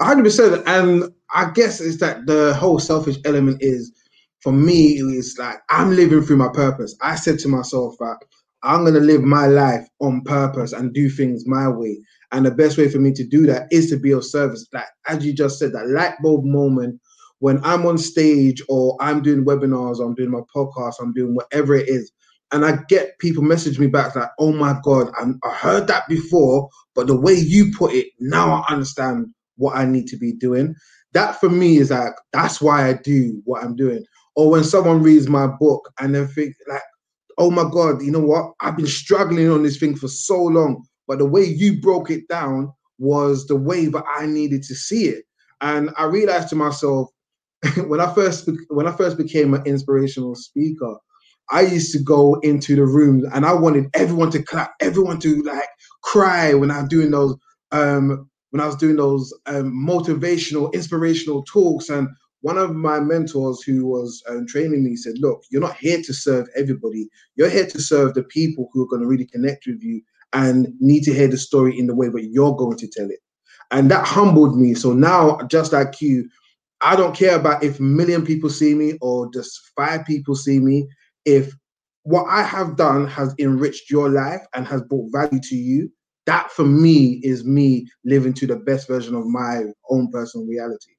hundred 0.00 0.24
percent. 0.24 0.62
And 0.66 1.04
I 1.34 1.50
guess 1.50 1.80
is 1.80 1.98
that 1.98 2.26
the 2.26 2.54
whole 2.54 2.78
selfish 2.78 3.16
element 3.24 3.58
is 3.60 3.92
for 4.40 4.52
me 4.52 4.98
it's 5.00 5.38
like 5.38 5.58
I'm 5.68 5.90
living 5.90 6.22
through 6.22 6.36
my 6.38 6.48
purpose. 6.52 6.96
I 7.02 7.16
said 7.16 7.38
to 7.40 7.48
myself 7.48 7.96
that 7.98 8.18
I'm 8.62 8.84
gonna 8.84 9.00
live 9.00 9.22
my 9.22 9.46
life 9.46 9.86
on 10.00 10.22
purpose 10.22 10.72
and 10.72 10.94
do 10.94 11.10
things 11.10 11.46
my 11.46 11.68
way. 11.68 11.98
And 12.32 12.46
the 12.46 12.50
best 12.52 12.78
way 12.78 12.88
for 12.88 12.98
me 12.98 13.12
to 13.12 13.26
do 13.26 13.46
that 13.46 13.66
is 13.72 13.90
to 13.90 13.96
be 13.96 14.12
of 14.12 14.24
service. 14.24 14.66
Like 14.72 14.86
as 15.08 15.24
you 15.26 15.34
just 15.34 15.58
said, 15.58 15.72
that 15.72 15.88
light 15.88 16.14
bulb 16.22 16.44
moment 16.44 17.00
when 17.40 17.60
I'm 17.64 17.86
on 17.86 17.98
stage 17.98 18.62
or 18.68 18.96
I'm 19.00 19.22
doing 19.22 19.44
webinars, 19.44 20.04
I'm 20.04 20.14
doing 20.14 20.30
my 20.30 20.40
podcast, 20.54 20.94
I'm 21.00 21.12
doing 21.12 21.34
whatever 21.34 21.74
it 21.74 21.88
is. 21.88 22.12
And 22.52 22.64
I 22.64 22.78
get 22.88 23.18
people 23.18 23.42
message 23.42 23.78
me 23.78 23.86
back 23.86 24.14
like, 24.14 24.30
oh 24.38 24.52
my 24.52 24.76
God, 24.82 25.10
I, 25.18 25.24
I 25.46 25.54
heard 25.54 25.86
that 25.88 26.08
before, 26.08 26.68
but 26.94 27.06
the 27.06 27.18
way 27.18 27.34
you 27.34 27.72
put 27.76 27.92
it, 27.92 28.08
now 28.18 28.62
I 28.68 28.72
understand 28.72 29.28
what 29.56 29.76
I 29.76 29.84
need 29.84 30.06
to 30.08 30.16
be 30.16 30.32
doing. 30.32 30.74
That 31.12 31.38
for 31.40 31.48
me 31.48 31.78
is 31.78 31.90
like, 31.90 32.12
that's 32.32 32.60
why 32.60 32.88
I 32.88 32.94
do 32.94 33.40
what 33.44 33.62
I'm 33.62 33.76
doing. 33.76 34.04
Or 34.36 34.50
when 34.50 34.64
someone 34.64 35.02
reads 35.02 35.28
my 35.28 35.46
book 35.46 35.90
and 36.00 36.14
then 36.14 36.26
think 36.28 36.54
like, 36.68 36.82
oh 37.38 37.50
my 37.50 37.64
God, 37.70 38.02
you 38.02 38.10
know 38.10 38.20
what? 38.20 38.52
I've 38.60 38.76
been 38.76 38.86
struggling 38.86 39.50
on 39.50 39.62
this 39.62 39.78
thing 39.78 39.96
for 39.96 40.08
so 40.08 40.42
long, 40.42 40.84
but 41.08 41.18
the 41.18 41.26
way 41.26 41.44
you 41.44 41.80
broke 41.80 42.10
it 42.10 42.28
down 42.28 42.72
was 42.98 43.46
the 43.46 43.56
way 43.56 43.86
that 43.86 44.04
I 44.14 44.26
needed 44.26 44.62
to 44.64 44.74
see 44.74 45.06
it. 45.06 45.24
And 45.62 45.90
I 45.96 46.04
realized 46.04 46.48
to 46.50 46.56
myself, 46.56 47.08
when 47.86 48.00
I 48.00 48.12
first 48.14 48.48
when 48.68 48.86
I 48.86 48.92
first 48.92 49.16
became 49.18 49.54
an 49.54 49.62
inspirational 49.66 50.34
speaker, 50.34 50.96
I 51.50 51.62
used 51.62 51.92
to 51.92 52.02
go 52.02 52.36
into 52.42 52.76
the 52.76 52.86
rooms 52.86 53.24
and 53.34 53.44
I 53.44 53.52
wanted 53.54 53.86
everyone 53.94 54.30
to 54.32 54.42
clap, 54.42 54.72
everyone 54.80 55.20
to 55.20 55.42
like 55.42 55.68
cry 56.02 56.54
when 56.54 56.70
I'm 56.70 56.88
doing 56.88 57.10
those 57.10 57.36
um 57.72 58.30
when 58.50 58.60
I 58.60 58.66
was 58.66 58.76
doing 58.76 58.96
those 58.96 59.32
um, 59.46 59.72
motivational, 59.72 60.72
inspirational 60.72 61.44
talks. 61.44 61.88
And 61.88 62.08
one 62.42 62.58
of 62.58 62.74
my 62.74 63.00
mentors 63.00 63.62
who 63.62 63.86
was 63.86 64.22
um, 64.28 64.46
training 64.46 64.84
me 64.84 64.96
said, 64.96 65.14
"Look, 65.18 65.42
you're 65.50 65.60
not 65.60 65.76
here 65.76 66.00
to 66.02 66.12
serve 66.12 66.48
everybody. 66.56 67.08
You're 67.36 67.50
here 67.50 67.66
to 67.66 67.80
serve 67.80 68.14
the 68.14 68.24
people 68.24 68.68
who 68.72 68.82
are 68.82 68.88
going 68.88 69.02
to 69.02 69.08
really 69.08 69.26
connect 69.26 69.66
with 69.66 69.82
you 69.82 70.00
and 70.32 70.68
need 70.80 71.02
to 71.04 71.14
hear 71.14 71.28
the 71.28 71.38
story 71.38 71.78
in 71.78 71.86
the 71.86 71.94
way 71.94 72.08
that 72.08 72.28
you're 72.32 72.56
going 72.56 72.78
to 72.78 72.88
tell 72.88 73.10
it." 73.10 73.20
And 73.70 73.90
that 73.90 74.06
humbled 74.06 74.58
me. 74.58 74.74
So 74.74 74.92
now, 74.92 75.38
just 75.48 75.72
like 75.72 76.00
you, 76.00 76.28
I 76.82 76.96
don't 76.96 77.14
care 77.14 77.36
about 77.36 77.62
if 77.62 77.78
million 77.78 78.24
people 78.24 78.48
see 78.50 78.74
me 78.74 78.94
or 79.00 79.30
just 79.32 79.72
five 79.76 80.04
people 80.06 80.34
see 80.34 80.58
me. 80.58 80.88
If 81.24 81.52
what 82.04 82.24
I 82.28 82.42
have 82.42 82.76
done 82.76 83.06
has 83.08 83.34
enriched 83.38 83.90
your 83.90 84.08
life 84.08 84.40
and 84.54 84.66
has 84.66 84.82
brought 84.82 85.12
value 85.12 85.40
to 85.42 85.56
you, 85.56 85.92
that 86.26 86.50
for 86.50 86.64
me 86.64 87.20
is 87.22 87.44
me 87.44 87.86
living 88.04 88.32
to 88.34 88.46
the 88.46 88.56
best 88.56 88.88
version 88.88 89.14
of 89.14 89.26
my 89.26 89.64
own 89.90 90.10
personal 90.10 90.46
reality. 90.46 90.92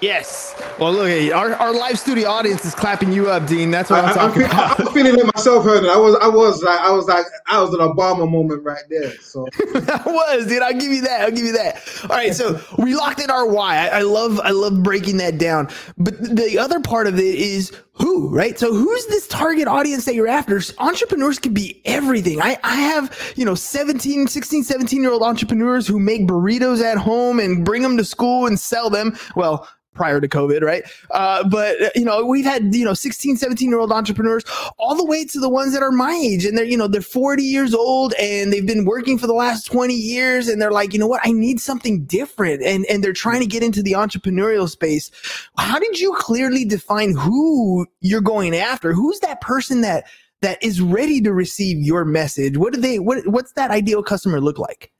Yes. 0.00 0.54
Well, 0.78 0.92
look, 0.92 1.08
hey, 1.08 1.32
our, 1.32 1.54
our 1.54 1.72
live 1.72 1.98
studio 1.98 2.28
audience 2.28 2.64
is 2.64 2.74
clapping 2.74 3.12
you 3.12 3.30
up, 3.30 3.46
Dean. 3.46 3.70
That's 3.70 3.88
what 3.88 4.04
I, 4.04 4.08
I, 4.08 4.10
am 4.10 4.18
I'm, 4.18 4.28
talking 4.28 4.42
about. 4.42 4.80
I'm 4.80 4.92
feeling 4.92 5.18
it 5.18 5.34
myself, 5.34 5.64
Hernan. 5.64 5.88
I 5.88 5.96
was, 5.96 6.16
I 6.20 6.28
was 6.28 6.62
like, 6.62 6.80
I 6.80 6.90
was 6.90 7.06
like, 7.06 7.24
I 7.46 7.60
was 7.60 7.72
an 7.72 7.80
Obama 7.80 8.30
moment 8.30 8.62
right 8.62 8.82
there. 8.90 9.18
So 9.20 9.46
that 9.72 10.04
was, 10.04 10.46
dude. 10.46 10.62
I'll 10.62 10.74
give 10.74 10.92
you 10.92 11.02
that. 11.02 11.22
I'll 11.22 11.30
give 11.30 11.46
you 11.46 11.52
that. 11.52 11.82
All 12.02 12.16
right, 12.16 12.34
so 12.34 12.60
we 12.78 12.94
locked 12.94 13.20
in 13.20 13.30
our 13.30 13.46
why. 13.46 13.88
I, 13.88 13.98
I 13.98 14.00
love, 14.02 14.38
I 14.40 14.50
love 14.50 14.82
breaking 14.82 15.16
that 15.16 15.38
down. 15.38 15.68
But 15.96 16.20
the 16.20 16.58
other 16.58 16.80
part 16.80 17.06
of 17.06 17.18
it 17.18 17.34
is 17.34 17.72
who, 17.98 18.28
right? 18.28 18.58
So 18.58 18.74
who's 18.74 19.06
this 19.06 19.26
target 19.26 19.66
audience 19.68 20.04
that 20.04 20.14
you're 20.14 20.28
after? 20.28 20.60
Entrepreneurs 20.78 21.38
can 21.38 21.54
be 21.54 21.80
everything. 21.84 22.42
I, 22.42 22.58
I 22.62 22.76
have, 22.76 23.34
you 23.36 23.44
know, 23.44 23.54
17, 23.54 24.26
16, 24.26 24.64
17 24.64 25.02
year 25.02 25.12
old 25.12 25.22
entrepreneurs 25.22 25.86
who 25.86 25.98
make 25.98 26.26
burritos 26.26 26.82
at 26.82 26.98
home 26.98 27.40
and 27.40 27.64
bring 27.64 27.82
them 27.82 27.96
to 27.96 28.04
school 28.04 28.46
and 28.46 28.60
sell 28.60 28.90
them. 28.90 29.16
Well, 29.34 29.66
prior 29.96 30.20
to 30.20 30.28
COVID, 30.28 30.62
right? 30.62 30.84
Uh, 31.10 31.48
but 31.48 31.76
you 31.96 32.04
know, 32.04 32.24
we've 32.24 32.44
had 32.44 32.74
you 32.74 32.84
know 32.84 32.94
16, 32.94 33.36
17 33.36 33.68
year 33.68 33.78
old 33.78 33.92
entrepreneurs, 33.92 34.44
all 34.78 34.94
the 34.94 35.04
way 35.04 35.24
to 35.24 35.40
the 35.40 35.48
ones 35.48 35.72
that 35.72 35.82
are 35.82 35.90
my 35.90 36.12
age, 36.12 36.44
and 36.44 36.56
they're 36.56 36.64
you 36.64 36.76
know 36.76 36.86
they're 36.86 37.00
40 37.00 37.42
years 37.42 37.74
old 37.74 38.14
and 38.14 38.52
they've 38.52 38.66
been 38.66 38.84
working 38.84 39.18
for 39.18 39.26
the 39.26 39.34
last 39.34 39.64
20 39.66 39.94
years, 39.94 40.48
and 40.48 40.60
they're 40.60 40.72
like, 40.72 40.92
you 40.92 40.98
know 40.98 41.06
what, 41.06 41.20
I 41.24 41.32
need 41.32 41.60
something 41.60 42.04
different, 42.04 42.62
and 42.62 42.86
and 42.86 43.02
they're 43.02 43.12
trying 43.12 43.40
to 43.40 43.46
get 43.46 43.62
into 43.62 43.82
the 43.82 43.92
entrepreneurial 43.92 44.68
space. 44.68 45.10
How 45.58 45.78
did 45.78 45.98
you 45.98 46.14
clearly 46.18 46.64
define 46.64 47.16
who 47.16 47.86
you're 48.00 48.20
going 48.20 48.54
after? 48.54 48.92
Who's 48.92 49.20
that 49.20 49.40
person 49.40 49.80
that 49.80 50.06
that 50.42 50.62
is 50.62 50.80
ready 50.80 51.20
to 51.22 51.32
receive 51.32 51.78
your 51.78 52.04
message? 52.04 52.56
What 52.56 52.72
do 52.72 52.80
they? 52.80 52.98
What 52.98 53.26
what's 53.26 53.52
that 53.52 53.70
ideal 53.70 54.02
customer 54.02 54.40
look 54.40 54.58
like? 54.58 54.92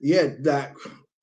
yeah, 0.00 0.28
that 0.40 0.74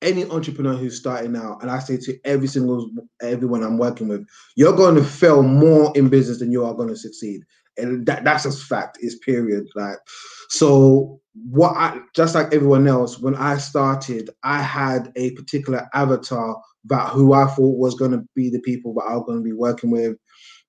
any 0.02 0.24
entrepreneur 0.30 0.74
who's 0.74 0.98
starting 0.98 1.36
out, 1.36 1.60
and 1.62 1.70
I 1.70 1.78
say 1.80 1.96
to 1.96 2.18
every 2.24 2.46
single 2.46 2.90
everyone 3.20 3.62
I'm 3.62 3.78
working 3.78 4.08
with, 4.08 4.26
you're 4.56 4.76
going 4.76 4.94
to 4.94 5.04
fail 5.04 5.42
more 5.42 5.92
in 5.96 6.08
business 6.08 6.38
than 6.38 6.52
you 6.52 6.64
are 6.64 6.74
going 6.74 6.88
to 6.88 6.96
succeed, 6.96 7.42
and 7.76 8.06
that 8.06 8.24
that's 8.24 8.44
a 8.44 8.52
fact. 8.52 8.98
Is 9.00 9.16
period. 9.16 9.66
Like, 9.74 9.98
so 10.48 11.20
what 11.50 11.76
I 11.76 12.00
just 12.14 12.34
like 12.34 12.52
everyone 12.54 12.86
else, 12.86 13.18
when 13.18 13.34
I 13.34 13.58
started, 13.58 14.30
I 14.44 14.62
had 14.62 15.12
a 15.16 15.30
particular 15.32 15.88
avatar 15.94 16.56
about 16.84 17.10
who 17.10 17.32
I 17.32 17.46
thought 17.46 17.78
was 17.78 17.94
going 17.94 18.12
to 18.12 18.24
be 18.34 18.50
the 18.50 18.60
people 18.60 18.94
that 18.94 19.06
I 19.08 19.16
was 19.16 19.24
going 19.26 19.38
to 19.38 19.44
be 19.44 19.52
working 19.52 19.90
with, 19.90 20.16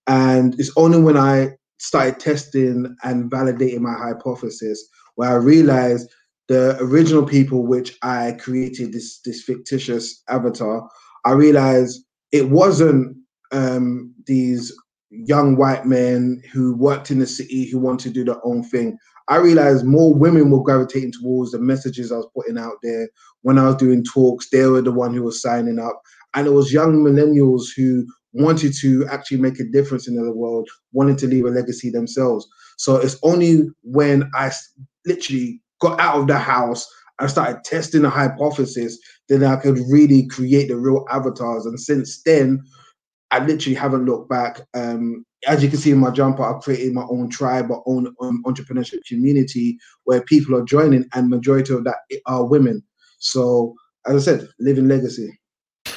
and 0.07 0.59
it's 0.59 0.71
only 0.75 1.01
when 1.01 1.17
I 1.17 1.51
started 1.77 2.19
testing 2.19 2.93
and 3.03 3.31
validating 3.31 3.79
my 3.79 3.93
hypothesis 3.93 4.85
where 5.15 5.29
I 5.29 5.35
realized 5.35 6.09
the 6.49 6.77
original 6.81 7.25
people 7.25 7.65
which 7.65 7.95
I 8.01 8.33
created 8.33 8.91
this 8.91 9.19
this 9.23 9.43
fictitious 9.43 10.23
avatar, 10.27 10.89
I 11.23 11.31
realized 11.31 12.03
it 12.31 12.49
wasn't 12.49 13.15
um, 13.51 14.13
these 14.25 14.73
young 15.11 15.55
white 15.55 15.85
men 15.85 16.41
who 16.51 16.75
worked 16.75 17.11
in 17.11 17.19
the 17.19 17.27
city 17.27 17.69
who 17.69 17.79
wanted 17.79 18.09
to 18.09 18.13
do 18.13 18.25
their 18.25 18.45
own 18.45 18.63
thing. 18.63 18.97
I 19.27 19.37
realized 19.37 19.85
more 19.85 20.13
women 20.13 20.49
were 20.49 20.63
gravitating 20.63 21.13
towards 21.13 21.51
the 21.51 21.59
messages 21.59 22.11
I 22.11 22.17
was 22.17 22.29
putting 22.35 22.57
out 22.57 22.77
there. 22.81 23.07
When 23.43 23.59
I 23.59 23.67
was 23.67 23.75
doing 23.75 24.03
talks, 24.03 24.49
they 24.49 24.65
were 24.65 24.81
the 24.81 24.91
one 24.91 25.13
who 25.13 25.23
was 25.23 25.41
signing 25.41 25.79
up. 25.79 26.01
And 26.33 26.47
it 26.47 26.51
was 26.51 26.73
young 26.73 27.03
millennials 27.03 27.65
who 27.75 28.05
wanted 28.33 28.73
to 28.81 29.05
actually 29.07 29.37
make 29.37 29.59
a 29.59 29.65
difference 29.65 30.07
in 30.07 30.15
the 30.15 30.31
world, 30.31 30.67
wanted 30.93 31.17
to 31.19 31.27
leave 31.27 31.45
a 31.45 31.49
legacy 31.49 31.89
themselves. 31.89 32.47
So 32.77 32.97
it's 32.97 33.17
only 33.23 33.69
when 33.83 34.29
I 34.35 34.51
literally 35.05 35.61
got 35.79 35.99
out 35.99 36.17
of 36.19 36.27
the 36.27 36.37
house 36.37 36.87
and 37.19 37.29
started 37.29 37.63
testing 37.63 38.03
the 38.03 38.09
hypothesis, 38.09 38.97
then 39.27 39.43
I 39.43 39.57
could 39.57 39.77
really 39.89 40.27
create 40.27 40.69
the 40.69 40.77
real 40.77 41.05
avatars. 41.09 41.65
And 41.65 41.79
since 41.79 42.21
then, 42.23 42.61
I 43.31 43.39
literally 43.39 43.75
haven't 43.75 44.05
looked 44.05 44.29
back. 44.29 44.61
Um, 44.73 45.25
as 45.47 45.63
you 45.63 45.69
can 45.69 45.77
see 45.77 45.91
in 45.91 45.99
my 45.99 46.11
jumper, 46.11 46.43
I've 46.43 46.61
created 46.61 46.93
my 46.93 47.05
own 47.09 47.29
tribe, 47.29 47.67
my 47.67 47.77
own 47.85 48.13
um, 48.21 48.43
entrepreneurship 48.45 49.05
community 49.07 49.77
where 50.05 50.21
people 50.21 50.55
are 50.55 50.63
joining, 50.63 51.05
and 51.13 51.29
majority 51.29 51.73
of 51.73 51.83
that 51.83 51.97
are 52.25 52.45
women. 52.45 52.83
So, 53.19 53.75
as 54.07 54.27
I 54.27 54.31
said, 54.31 54.49
living 54.59 54.87
legacy. 54.87 55.39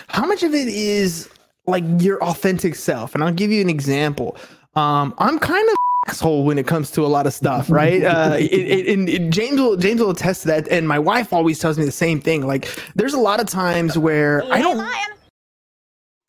How 0.08 0.26
much 0.26 0.42
of 0.42 0.54
it 0.54 0.68
is 0.68 1.28
like 1.66 1.84
your 1.98 2.22
authentic 2.22 2.74
self? 2.74 3.14
And 3.14 3.24
I'll 3.24 3.32
give 3.32 3.50
you 3.50 3.60
an 3.60 3.70
example. 3.70 4.36
Um, 4.74 5.14
I'm 5.18 5.38
kind 5.38 5.68
of 5.68 5.76
asshole 6.08 6.44
when 6.44 6.58
it 6.58 6.66
comes 6.66 6.90
to 6.92 7.04
a 7.04 7.08
lot 7.08 7.26
of 7.26 7.32
stuff, 7.32 7.70
right? 7.70 8.02
Uh, 8.12 8.36
it, 8.38 8.52
it, 8.52 9.08
it, 9.08 9.30
James 9.30 9.58
will 9.60 9.76
James 9.76 10.00
will 10.00 10.10
attest 10.10 10.42
to 10.42 10.48
that, 10.48 10.68
and 10.68 10.86
my 10.86 10.98
wife 10.98 11.32
always 11.32 11.58
tells 11.58 11.78
me 11.78 11.84
the 11.84 11.92
same 11.92 12.20
thing. 12.20 12.46
Like, 12.46 12.68
there's 12.94 13.14
a 13.14 13.20
lot 13.20 13.40
of 13.40 13.46
times 13.46 13.96
where 13.96 14.42
I 14.52 14.60
don't. 14.60 14.84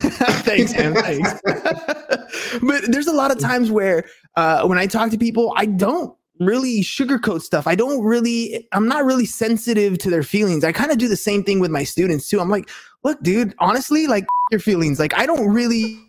thanks, 0.00 0.72
man. 0.72 0.94
Thanks. 0.94 1.40
but 2.62 2.84
there's 2.88 3.06
a 3.06 3.12
lot 3.12 3.30
of 3.30 3.38
times 3.38 3.70
where 3.70 4.04
uh, 4.36 4.66
when 4.66 4.78
I 4.78 4.86
talk 4.86 5.10
to 5.10 5.18
people, 5.18 5.52
I 5.56 5.66
don't 5.66 6.14
really 6.40 6.80
sugarcoat 6.80 7.42
stuff. 7.42 7.66
I 7.66 7.74
don't 7.74 8.02
really, 8.02 8.66
I'm 8.72 8.88
not 8.88 9.04
really 9.04 9.26
sensitive 9.26 9.98
to 9.98 10.10
their 10.10 10.22
feelings. 10.22 10.64
I 10.64 10.72
kind 10.72 10.90
of 10.90 10.98
do 10.98 11.08
the 11.08 11.16
same 11.16 11.44
thing 11.44 11.60
with 11.60 11.70
my 11.70 11.84
students 11.84 12.28
too. 12.28 12.40
I'm 12.40 12.50
like, 12.50 12.70
look, 13.02 13.22
dude, 13.22 13.54
honestly, 13.58 14.06
like 14.06 14.26
your 14.50 14.60
feelings. 14.60 14.98
Like, 14.98 15.14
I 15.16 15.26
don't 15.26 15.48
really. 15.48 16.00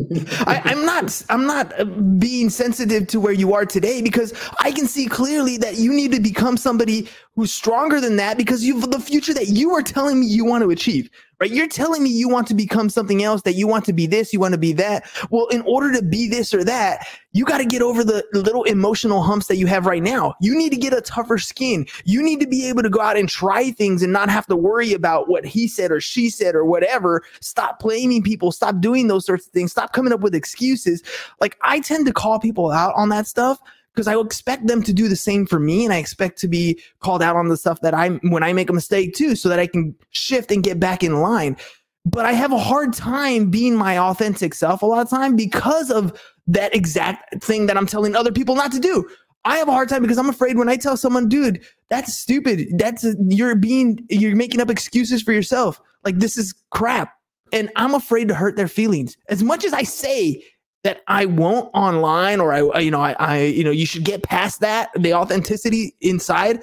I, 0.00 0.72
am 0.72 0.84
not 0.84 1.22
I'm 1.28 1.46
not 1.46 1.78
uh, 1.78 1.84
being 1.84 2.50
sensitive 2.50 3.06
to 3.08 3.20
where 3.20 3.32
you 3.32 3.54
are 3.54 3.64
today 3.64 4.02
because 4.02 4.34
I 4.58 4.72
can 4.72 4.88
see 4.88 5.06
clearly 5.06 5.56
that 5.58 5.76
you 5.76 5.92
need 5.92 6.10
to 6.12 6.20
become 6.20 6.56
somebody 6.56 7.08
who's 7.36 7.52
stronger 7.52 8.00
than 8.00 8.16
that 8.16 8.36
because 8.36 8.64
you've 8.64 8.90
the 8.90 9.00
future 9.00 9.34
that 9.34 9.48
you 9.48 9.72
are 9.72 9.82
telling 9.82 10.20
me 10.20 10.26
you 10.26 10.44
want 10.44 10.62
to 10.62 10.70
achieve 10.70 11.10
right? 11.40 11.50
You're 11.50 11.68
telling 11.68 12.02
me 12.02 12.10
you 12.10 12.28
want 12.28 12.46
to 12.48 12.54
become 12.54 12.88
something 12.88 13.22
else, 13.22 13.42
that 13.42 13.54
you 13.54 13.66
want 13.66 13.84
to 13.86 13.92
be 13.92 14.06
this, 14.06 14.32
you 14.32 14.40
want 14.40 14.52
to 14.52 14.58
be 14.58 14.72
that. 14.74 15.06
Well, 15.30 15.46
in 15.48 15.62
order 15.62 15.92
to 15.92 16.02
be 16.02 16.28
this 16.28 16.54
or 16.54 16.64
that, 16.64 17.06
you 17.32 17.44
got 17.44 17.58
to 17.58 17.64
get 17.64 17.82
over 17.82 18.04
the 18.04 18.24
little 18.32 18.64
emotional 18.64 19.22
humps 19.22 19.46
that 19.48 19.56
you 19.56 19.66
have 19.66 19.86
right 19.86 20.02
now. 20.02 20.34
You 20.40 20.56
need 20.56 20.70
to 20.70 20.78
get 20.78 20.92
a 20.92 21.00
tougher 21.00 21.38
skin. 21.38 21.86
You 22.04 22.22
need 22.22 22.40
to 22.40 22.46
be 22.46 22.68
able 22.68 22.82
to 22.82 22.90
go 22.90 23.00
out 23.00 23.16
and 23.16 23.28
try 23.28 23.70
things 23.72 24.02
and 24.02 24.12
not 24.12 24.30
have 24.30 24.46
to 24.46 24.56
worry 24.56 24.92
about 24.92 25.28
what 25.28 25.44
he 25.44 25.66
said 25.66 25.90
or 25.90 26.00
she 26.00 26.30
said 26.30 26.54
or 26.54 26.64
whatever. 26.64 27.22
Stop 27.40 27.80
blaming 27.80 28.22
people. 28.22 28.52
Stop 28.52 28.80
doing 28.80 29.08
those 29.08 29.26
sorts 29.26 29.46
of 29.46 29.52
things. 29.52 29.72
Stop 29.72 29.92
coming 29.92 30.12
up 30.12 30.20
with 30.20 30.34
excuses. 30.34 31.02
Like 31.40 31.56
I 31.62 31.80
tend 31.80 32.06
to 32.06 32.12
call 32.12 32.38
people 32.38 32.70
out 32.70 32.94
on 32.96 33.08
that 33.08 33.26
stuff 33.26 33.60
because 33.94 34.08
I 34.08 34.18
expect 34.18 34.66
them 34.66 34.82
to 34.82 34.92
do 34.92 35.08
the 35.08 35.16
same 35.16 35.46
for 35.46 35.60
me, 35.60 35.84
and 35.84 35.92
I 35.92 35.98
expect 35.98 36.38
to 36.40 36.48
be 36.48 36.80
called 37.00 37.22
out 37.22 37.36
on 37.36 37.48
the 37.48 37.56
stuff 37.56 37.80
that 37.82 37.94
I'm 37.94 38.18
when 38.30 38.42
I 38.42 38.52
make 38.52 38.70
a 38.70 38.72
mistake 38.72 39.14
too, 39.14 39.36
so 39.36 39.48
that 39.48 39.58
I 39.58 39.66
can 39.66 39.94
shift 40.10 40.50
and 40.50 40.62
get 40.62 40.80
back 40.80 41.02
in 41.02 41.20
line. 41.20 41.56
But 42.04 42.26
I 42.26 42.32
have 42.32 42.52
a 42.52 42.58
hard 42.58 42.92
time 42.92 43.50
being 43.50 43.76
my 43.76 43.98
authentic 43.98 44.54
self 44.54 44.82
a 44.82 44.86
lot 44.86 45.00
of 45.00 45.08
time 45.08 45.36
because 45.36 45.90
of 45.90 46.20
that 46.46 46.74
exact 46.74 47.42
thing 47.42 47.66
that 47.66 47.76
I'm 47.76 47.86
telling 47.86 48.14
other 48.14 48.32
people 48.32 48.54
not 48.54 48.72
to 48.72 48.80
do. 48.80 49.08
I 49.46 49.58
have 49.58 49.68
a 49.68 49.72
hard 49.72 49.88
time 49.88 50.02
because 50.02 50.18
I'm 50.18 50.28
afraid 50.28 50.56
when 50.56 50.68
I 50.68 50.76
tell 50.76 50.96
someone, 50.96 51.28
dude, 51.28 51.62
that's 51.90 52.16
stupid. 52.16 52.68
That's 52.78 53.06
you're 53.28 53.54
being 53.54 54.04
you're 54.08 54.36
making 54.36 54.60
up 54.60 54.70
excuses 54.70 55.22
for 55.22 55.32
yourself. 55.32 55.80
Like 56.02 56.18
this 56.18 56.36
is 56.36 56.54
crap. 56.70 57.14
And 57.52 57.70
I'm 57.76 57.94
afraid 57.94 58.28
to 58.28 58.34
hurt 58.34 58.56
their 58.56 58.68
feelings. 58.68 59.16
As 59.28 59.42
much 59.42 59.64
as 59.64 59.72
I 59.72 59.82
say 59.82 60.42
that 60.84 61.00
I 61.08 61.24
won't 61.24 61.70
online 61.74 62.40
or 62.40 62.52
I, 62.52 62.78
you 62.78 62.90
know, 62.90 63.00
I, 63.00 63.16
I, 63.18 63.42
you 63.42 63.64
know, 63.64 63.70
you 63.70 63.86
should 63.86 64.04
get 64.04 64.22
past 64.22 64.60
that, 64.60 64.90
the 64.94 65.14
authenticity 65.14 65.96
inside, 66.02 66.62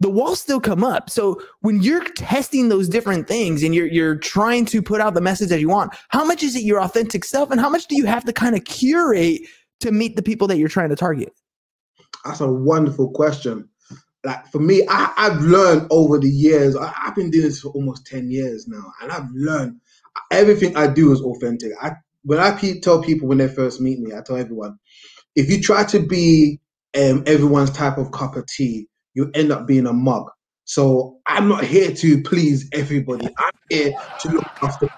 the 0.00 0.10
walls 0.10 0.38
still 0.38 0.60
come 0.60 0.84
up. 0.84 1.08
So 1.08 1.40
when 1.60 1.82
you're 1.82 2.04
testing 2.12 2.68
those 2.68 2.90
different 2.90 3.26
things 3.26 3.62
and 3.62 3.74
you're, 3.74 3.86
you're 3.86 4.16
trying 4.16 4.66
to 4.66 4.82
put 4.82 5.00
out 5.00 5.14
the 5.14 5.22
message 5.22 5.48
that 5.48 5.60
you 5.60 5.70
want, 5.70 5.94
how 6.10 6.24
much 6.24 6.42
is 6.42 6.54
it 6.54 6.62
your 6.62 6.80
authentic 6.82 7.24
self 7.24 7.50
and 7.50 7.58
how 7.58 7.70
much 7.70 7.86
do 7.86 7.96
you 7.96 8.04
have 8.04 8.24
to 8.26 8.32
kind 8.34 8.54
of 8.54 8.64
curate 8.64 9.40
to 9.80 9.90
meet 9.90 10.14
the 10.14 10.22
people 10.22 10.46
that 10.48 10.58
you're 10.58 10.68
trying 10.68 10.90
to 10.90 10.96
target? 10.96 11.32
That's 12.26 12.40
a 12.40 12.52
wonderful 12.52 13.10
question. 13.12 13.68
Like 14.24 14.46
for 14.48 14.58
me, 14.58 14.86
I, 14.88 15.12
have 15.16 15.40
learned 15.40 15.86
over 15.90 16.18
the 16.18 16.28
years, 16.28 16.76
I, 16.76 16.92
I've 17.02 17.14
been 17.14 17.30
doing 17.30 17.44
this 17.44 17.60
for 17.60 17.68
almost 17.68 18.06
10 18.06 18.30
years 18.30 18.68
now, 18.68 18.92
and 19.02 19.10
I've 19.10 19.30
learned 19.32 19.80
everything 20.30 20.76
I 20.76 20.86
do 20.86 21.12
is 21.12 21.20
authentic. 21.20 21.72
I 21.80 21.92
when 22.24 22.40
I 22.40 22.52
pe- 22.52 22.80
tell 22.80 23.02
people 23.02 23.28
when 23.28 23.38
they 23.38 23.48
first 23.48 23.80
meet 23.80 24.00
me, 24.00 24.12
I 24.14 24.22
tell 24.26 24.36
everyone, 24.36 24.78
if 25.36 25.50
you 25.50 25.62
try 25.62 25.84
to 25.84 26.00
be 26.00 26.60
um, 26.98 27.24
everyone's 27.26 27.70
type 27.70 27.98
of 27.98 28.12
cup 28.12 28.36
of 28.36 28.46
tea, 28.46 28.86
you 29.14 29.30
end 29.34 29.52
up 29.52 29.66
being 29.66 29.86
a 29.86 29.92
mug. 29.92 30.26
So 30.64 31.18
I'm 31.26 31.48
not 31.48 31.64
here 31.64 31.92
to 31.92 32.22
please 32.22 32.68
everybody. 32.72 33.34
I'm 33.38 33.52
here 33.70 33.94
to 34.20 34.28
look 34.28 34.46
after. 34.62 34.88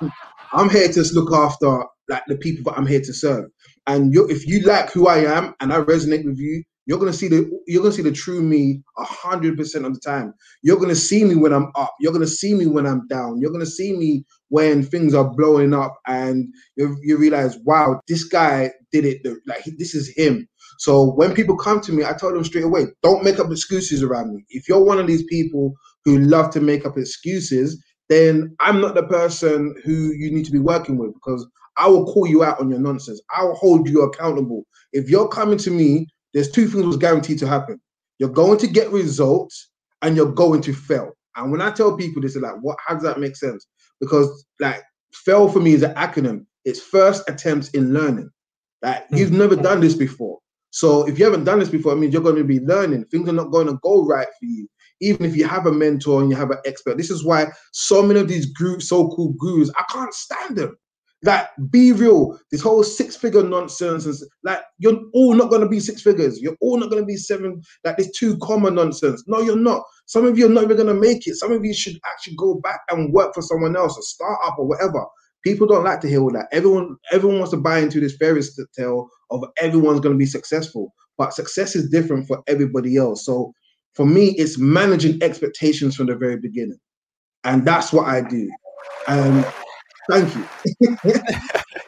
I'm 0.52 0.70
here 0.70 0.88
to 0.92 1.04
look 1.14 1.32
after 1.34 1.84
like 2.08 2.24
the 2.28 2.36
people 2.36 2.64
that 2.70 2.78
I'm 2.78 2.86
here 2.86 3.00
to 3.00 3.12
serve. 3.14 3.46
And 3.86 4.14
you, 4.14 4.28
if 4.28 4.46
you 4.46 4.62
like 4.62 4.92
who 4.92 5.08
I 5.08 5.18
am 5.18 5.54
and 5.60 5.72
I 5.72 5.80
resonate 5.80 6.24
with 6.24 6.38
you, 6.38 6.64
you're 6.86 6.98
gonna 6.98 7.12
see 7.12 7.28
the 7.28 7.50
you're 7.66 7.82
gonna 7.82 7.94
see 7.94 8.02
the 8.02 8.12
true 8.12 8.42
me 8.42 8.82
hundred 8.98 9.56
percent 9.56 9.86
of 9.86 9.94
the 9.94 10.00
time. 10.00 10.34
You're 10.62 10.78
gonna 10.78 10.94
see 10.96 11.24
me 11.24 11.34
when 11.36 11.52
I'm 11.52 11.70
up. 11.76 11.94
You're 12.00 12.12
gonna 12.12 12.26
see 12.26 12.54
me 12.54 12.66
when 12.66 12.86
I'm 12.86 13.06
down. 13.08 13.40
You're 13.40 13.52
gonna 13.52 13.66
see 13.66 13.96
me 13.96 14.24
when 14.48 14.82
things 14.84 15.14
are 15.14 15.28
blowing 15.36 15.74
up, 15.74 15.96
and 16.06 16.48
you, 16.76 16.96
you 17.02 17.18
realize, 17.18 17.58
wow, 17.64 18.00
this 18.08 18.24
guy 18.24 18.70
did 18.92 19.04
it. 19.04 19.20
Like 19.46 19.64
this 19.78 19.94
is 19.94 20.12
him. 20.16 20.48
So 20.78 21.12
when 21.12 21.34
people 21.34 21.56
come 21.56 21.80
to 21.82 21.92
me, 21.92 22.04
I 22.04 22.14
tell 22.14 22.32
them 22.32 22.44
straight 22.44 22.64
away, 22.64 22.86
don't 23.02 23.24
make 23.24 23.38
up 23.38 23.50
excuses 23.50 24.02
around 24.02 24.34
me. 24.34 24.44
If 24.50 24.68
you're 24.68 24.84
one 24.84 24.98
of 24.98 25.06
these 25.06 25.24
people 25.24 25.74
who 26.04 26.18
love 26.18 26.50
to 26.52 26.60
make 26.60 26.86
up 26.86 26.98
excuses, 26.98 27.82
then 28.08 28.54
I'm 28.60 28.80
not 28.80 28.94
the 28.94 29.04
person 29.04 29.74
who 29.84 30.12
you 30.12 30.30
need 30.32 30.44
to 30.46 30.52
be 30.52 30.58
working 30.60 30.98
with 30.98 31.14
because 31.14 31.46
I 31.78 31.88
will 31.88 32.06
call 32.06 32.26
you 32.26 32.44
out 32.44 32.60
on 32.60 32.70
your 32.70 32.78
nonsense. 32.78 33.20
I 33.36 33.44
will 33.44 33.54
hold 33.56 33.88
you 33.88 34.02
accountable. 34.02 34.64
If 34.92 35.10
you're 35.10 35.28
coming 35.28 35.58
to 35.58 35.70
me 35.70 36.08
there's 36.36 36.50
two 36.50 36.68
things 36.68 36.84
was 36.84 36.98
guaranteed 36.98 37.38
to 37.38 37.48
happen. 37.48 37.80
You're 38.18 38.28
going 38.28 38.58
to 38.58 38.66
get 38.66 38.92
results 38.92 39.70
and 40.02 40.14
you're 40.14 40.30
going 40.30 40.60
to 40.62 40.74
fail. 40.74 41.12
And 41.34 41.50
when 41.50 41.62
I 41.62 41.70
tell 41.70 41.96
people 41.96 42.20
this, 42.20 42.36
is 42.36 42.42
like, 42.42 42.56
what 42.60 42.76
how 42.86 42.92
does 42.92 43.02
that 43.04 43.18
make 43.18 43.36
sense? 43.36 43.66
Because 44.00 44.44
like 44.60 44.82
fail 45.14 45.48
for 45.48 45.60
me 45.60 45.72
is 45.72 45.82
an 45.82 45.94
acronym. 45.94 46.44
It's 46.66 46.78
first 46.78 47.22
attempts 47.30 47.70
in 47.70 47.94
learning. 47.94 48.28
Like 48.82 49.06
you've 49.10 49.30
mm. 49.30 49.38
never 49.38 49.56
done 49.56 49.80
this 49.80 49.94
before. 49.94 50.38
So 50.72 51.08
if 51.08 51.18
you 51.18 51.24
haven't 51.24 51.44
done 51.44 51.58
this 51.58 51.70
before, 51.70 51.94
it 51.94 51.96
means 51.96 52.12
you're 52.12 52.22
going 52.22 52.36
to 52.36 52.44
be 52.44 52.60
learning. 52.60 53.06
Things 53.06 53.30
are 53.30 53.32
not 53.32 53.50
going 53.50 53.68
to 53.68 53.78
go 53.82 54.04
right 54.04 54.28
for 54.38 54.44
you. 54.44 54.68
Even 55.00 55.24
if 55.24 55.34
you 55.34 55.48
have 55.48 55.64
a 55.64 55.72
mentor 55.72 56.20
and 56.20 56.28
you 56.28 56.36
have 56.36 56.50
an 56.50 56.58
expert. 56.66 56.98
This 56.98 57.10
is 57.10 57.24
why 57.24 57.46
so 57.72 58.02
many 58.02 58.20
of 58.20 58.28
these 58.28 58.44
groups, 58.52 58.90
so-called 58.90 59.38
gurus, 59.38 59.70
I 59.78 59.84
can't 59.90 60.12
stand 60.12 60.56
them. 60.56 60.76
Like, 61.22 61.48
be 61.70 61.92
real. 61.92 62.38
This 62.50 62.60
whole 62.60 62.84
six 62.84 63.16
figure 63.16 63.42
nonsense 63.42 64.06
is 64.06 64.28
like 64.44 64.62
you're 64.78 65.00
all 65.14 65.34
not 65.34 65.50
gonna 65.50 65.68
be 65.68 65.80
six 65.80 66.02
figures. 66.02 66.40
You're 66.40 66.56
all 66.60 66.78
not 66.78 66.90
gonna 66.90 67.06
be 67.06 67.16
seven. 67.16 67.62
Like 67.84 67.96
this 67.96 68.10
too 68.10 68.36
common 68.38 68.74
nonsense. 68.74 69.24
No, 69.26 69.40
you're 69.40 69.56
not. 69.56 69.82
Some 70.04 70.26
of 70.26 70.38
you 70.38 70.46
are 70.46 70.50
not 70.50 70.64
even 70.64 70.76
gonna 70.76 70.94
make 70.94 71.26
it. 71.26 71.36
Some 71.36 71.52
of 71.52 71.64
you 71.64 71.72
should 71.72 71.98
actually 72.06 72.36
go 72.36 72.60
back 72.62 72.80
and 72.90 73.12
work 73.12 73.34
for 73.34 73.42
someone 73.42 73.76
else, 73.76 73.96
a 73.98 74.02
startup 74.02 74.58
or 74.58 74.66
whatever. 74.66 75.04
People 75.42 75.66
don't 75.66 75.84
like 75.84 76.00
to 76.00 76.08
hear 76.08 76.20
all 76.20 76.32
that. 76.32 76.48
Everyone, 76.52 76.96
everyone 77.12 77.38
wants 77.38 77.52
to 77.52 77.56
buy 77.56 77.78
into 77.78 78.00
this 78.00 78.16
fairy 78.16 78.42
tale 78.76 79.08
of 79.30 79.44
everyone's 79.58 80.00
gonna 80.00 80.16
be 80.16 80.26
successful. 80.26 80.92
But 81.16 81.32
success 81.32 81.74
is 81.74 81.88
different 81.88 82.28
for 82.28 82.42
everybody 82.46 82.98
else. 82.98 83.24
So 83.24 83.54
for 83.94 84.04
me, 84.04 84.32
it's 84.32 84.58
managing 84.58 85.22
expectations 85.22 85.96
from 85.96 86.06
the 86.06 86.16
very 86.16 86.36
beginning. 86.36 86.78
And 87.44 87.64
that's 87.64 87.92
what 87.92 88.06
I 88.06 88.20
do. 88.20 88.50
Um, 89.08 89.44
thank 90.10 90.34
you. 90.34 91.14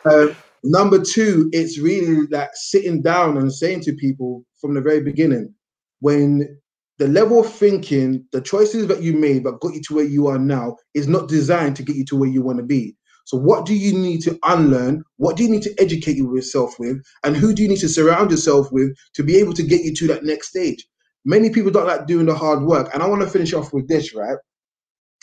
uh, 0.05 0.35
number 0.65 1.03
two, 1.03 1.49
it's 1.53 1.79
really 1.79 2.27
like 2.29 2.51
sitting 2.55 3.03
down 3.03 3.37
and 3.37 3.53
saying 3.53 3.81
to 3.83 3.93
people 3.95 4.45
from 4.61 4.75
the 4.75 4.81
very 4.81 5.01
beginning, 5.01 5.55
when 6.01 6.61
the 6.99 7.09
level 7.09 7.41
of 7.41 7.53
thinking, 7.53 8.25
the 8.33 8.41
choices 8.41 8.89
that 8.89 9.03
you 9.03 9.13
made 9.13 9.45
that 9.45 9.61
got 9.61 9.75
you 9.75 9.81
to 9.83 9.95
where 9.95 10.05
you 10.05 10.27
are 10.27 10.39
now 10.39 10.77
is 10.95 11.07
not 11.07 11.29
designed 11.29 11.77
to 11.77 11.83
get 11.83 11.97
you 11.97 12.05
to 12.07 12.17
where 12.17 12.29
you 12.29 12.43
want 12.43 12.59
to 12.59 12.65
be. 12.65 12.97
So, 13.25 13.37
what 13.37 13.67
do 13.67 13.75
you 13.75 13.93
need 13.93 14.23
to 14.23 14.39
unlearn? 14.45 15.05
What 15.19 15.37
do 15.37 15.45
you 15.45 15.51
need 15.51 15.63
to 15.63 15.75
educate 15.79 16.17
yourself 16.17 16.75
with? 16.79 16.97
And 17.25 17.37
who 17.37 17.53
do 17.53 17.63
you 17.63 17.69
need 17.69 17.81
to 17.81 17.89
surround 17.89 18.31
yourself 18.31 18.69
with 18.73 18.97
to 19.15 19.23
be 19.23 19.37
able 19.37 19.53
to 19.53 19.63
get 19.63 19.83
you 19.83 19.95
to 19.97 20.07
that 20.09 20.25
next 20.25 20.49
stage? 20.49 20.87
Many 21.25 21.51
people 21.51 21.71
don't 21.71 21.87
like 21.87 22.07
doing 22.07 22.27
the 22.27 22.35
hard 22.35 22.63
work. 22.63 22.89
And 22.95 23.03
I 23.03 23.07
want 23.07 23.21
to 23.23 23.29
finish 23.29 23.53
off 23.53 23.73
with 23.73 23.87
this, 23.87 24.15
right? 24.15 24.39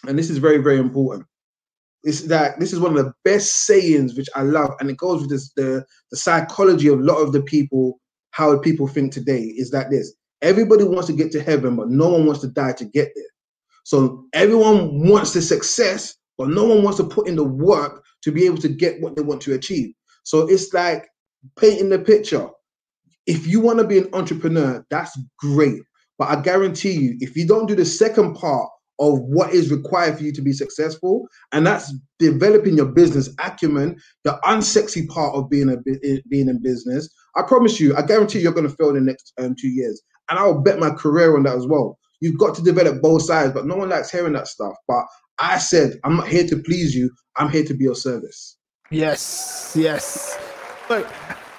And 0.07 0.19
this 0.19 0.29
is 0.29 0.37
very, 0.37 0.59
very 0.59 0.77
important. 0.77 1.25
It's 2.05 2.21
that 2.21 2.59
this 2.59 2.71
is 2.71 2.79
one 2.79 2.95
of 2.95 3.03
the 3.03 3.13
best 3.23 3.65
sayings 3.65 4.15
which 4.15 4.29
I 4.35 4.43
love, 4.43 4.71
and 4.79 4.89
it 4.89 4.97
goes 4.97 5.21
with 5.21 5.31
this 5.31 5.51
the, 5.53 5.83
the 6.11 6.17
psychology 6.17 6.87
of 6.87 6.99
a 6.99 7.03
lot 7.03 7.17
of 7.17 7.33
the 7.33 7.41
people, 7.41 7.99
how 8.31 8.57
people 8.59 8.87
think 8.87 9.11
today 9.11 9.41
is 9.41 9.71
that 9.71 9.89
this 9.89 10.13
everybody 10.41 10.83
wants 10.83 11.07
to 11.07 11.13
get 11.13 11.31
to 11.31 11.41
heaven, 11.41 11.75
but 11.75 11.89
no 11.89 12.09
one 12.09 12.25
wants 12.25 12.41
to 12.41 12.47
die 12.47 12.73
to 12.73 12.85
get 12.85 13.09
there. 13.15 13.25
So 13.83 14.25
everyone 14.33 15.09
wants 15.09 15.33
the 15.33 15.41
success, 15.41 16.15
but 16.37 16.49
no 16.49 16.65
one 16.65 16.83
wants 16.83 16.97
to 16.97 17.05
put 17.05 17.27
in 17.27 17.35
the 17.35 17.43
work 17.43 18.03
to 18.21 18.31
be 18.31 18.45
able 18.45 18.57
to 18.57 18.69
get 18.69 19.01
what 19.01 19.15
they 19.15 19.23
want 19.23 19.41
to 19.41 19.53
achieve. 19.53 19.93
So 20.23 20.47
it's 20.47 20.73
like 20.73 21.07
painting 21.59 21.89
the 21.89 21.99
picture. 21.99 22.47
If 23.25 23.47
you 23.47 23.59
want 23.59 23.79
to 23.79 23.87
be 23.87 23.97
an 23.97 24.09
entrepreneur, 24.13 24.85
that's 24.91 25.17
great. 25.39 25.81
But 26.19 26.29
I 26.29 26.41
guarantee 26.41 26.91
you, 26.91 27.17
if 27.19 27.35
you 27.35 27.47
don't 27.47 27.67
do 27.67 27.75
the 27.75 27.85
second 27.85 28.35
part 28.35 28.69
of 28.99 29.19
what 29.19 29.53
is 29.53 29.71
required 29.71 30.17
for 30.17 30.23
you 30.23 30.31
to 30.31 30.41
be 30.41 30.53
successful, 30.53 31.27
and 31.51 31.65
that's 31.65 31.93
developing 32.19 32.77
your 32.77 32.85
business 32.85 33.29
acumen, 33.39 33.97
the 34.23 34.39
unsexy 34.45 35.07
part 35.09 35.35
of 35.35 35.49
being 35.49 35.69
a 35.69 35.77
being 36.29 36.49
in 36.49 36.61
business. 36.61 37.09
I 37.35 37.41
promise 37.41 37.79
you, 37.79 37.95
I 37.95 38.01
guarantee 38.01 38.39
you're 38.39 38.53
going 38.53 38.69
to 38.69 38.75
fail 38.75 38.89
in 38.89 38.95
the 38.95 39.01
next 39.01 39.33
um, 39.37 39.55
two 39.59 39.69
years, 39.69 40.01
and 40.29 40.39
I'll 40.39 40.61
bet 40.61 40.79
my 40.79 40.91
career 40.91 41.35
on 41.35 41.43
that 41.43 41.55
as 41.55 41.67
well. 41.67 41.97
You've 42.21 42.39
got 42.39 42.55
to 42.55 42.63
develop 42.63 43.01
both 43.01 43.23
sides, 43.23 43.53
but 43.53 43.65
no 43.65 43.75
one 43.75 43.89
likes 43.89 44.11
hearing 44.11 44.33
that 44.33 44.47
stuff. 44.47 44.75
But 44.87 45.05
I 45.37 45.57
said, 45.57 45.99
I'm 46.03 46.15
not 46.15 46.27
here 46.27 46.47
to 46.47 46.57
please 46.57 46.95
you. 46.95 47.11
I'm 47.35 47.49
here 47.49 47.65
to 47.65 47.73
be 47.73 47.87
of 47.87 47.97
service. 47.97 48.57
Yes, 48.89 49.75
yes. 49.77 50.39
Look, 50.89 51.07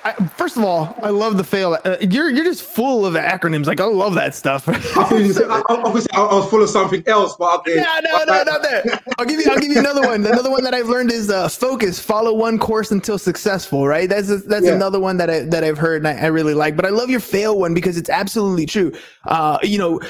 I, 0.06 0.12
first 0.36 0.56
of 0.56 0.62
all, 0.62 0.96
I 1.02 1.10
love 1.10 1.36
the 1.36 1.42
fail. 1.42 1.76
Uh, 1.84 1.96
you're 2.00 2.30
you're 2.30 2.44
just 2.44 2.62
full 2.62 3.04
of 3.04 3.14
acronyms. 3.14 3.66
Like 3.66 3.80
I 3.80 3.86
love 3.86 4.14
that 4.14 4.36
stuff. 4.36 4.68
obviously, 4.96 5.44
I, 5.50 5.62
obviously, 5.68 6.12
I 6.12 6.22
was 6.22 6.48
full 6.48 6.62
of 6.62 6.70
something 6.70 7.02
else, 7.08 7.34
but 7.36 7.58
okay. 7.60 7.74
Yeah, 7.74 8.00
no, 8.04 8.18
no, 8.18 8.42
not 8.44 8.62
that. 8.62 9.02
I'll 9.18 9.26
give 9.26 9.40
you. 9.40 9.50
I'll 9.50 9.58
give 9.58 9.72
you 9.72 9.80
another 9.80 10.02
one. 10.02 10.24
Another 10.24 10.48
one 10.48 10.62
that 10.62 10.74
I've 10.74 10.86
learned 10.86 11.10
is 11.10 11.28
uh, 11.28 11.48
focus. 11.48 11.98
Follow 11.98 12.32
one 12.34 12.56
course 12.56 12.92
until 12.92 13.18
successful. 13.18 13.88
Right. 13.88 14.08
That's 14.08 14.30
a, 14.30 14.36
that's 14.36 14.66
yeah. 14.66 14.74
another 14.74 15.00
one 15.00 15.16
that 15.16 15.28
I 15.28 15.40
that 15.40 15.64
I've 15.64 15.78
heard 15.78 16.04
and 16.04 16.08
I, 16.08 16.22
I, 16.22 16.26
really 16.26 16.54
like. 16.54 16.76
But 16.76 16.86
I 16.86 16.90
love 16.90 17.10
your 17.10 17.18
fail 17.18 17.58
one 17.58 17.74
because 17.74 17.96
it's 17.96 18.10
absolutely 18.10 18.66
true. 18.66 18.92
Uh, 19.24 19.58
you 19.64 19.78
know, 19.78 20.00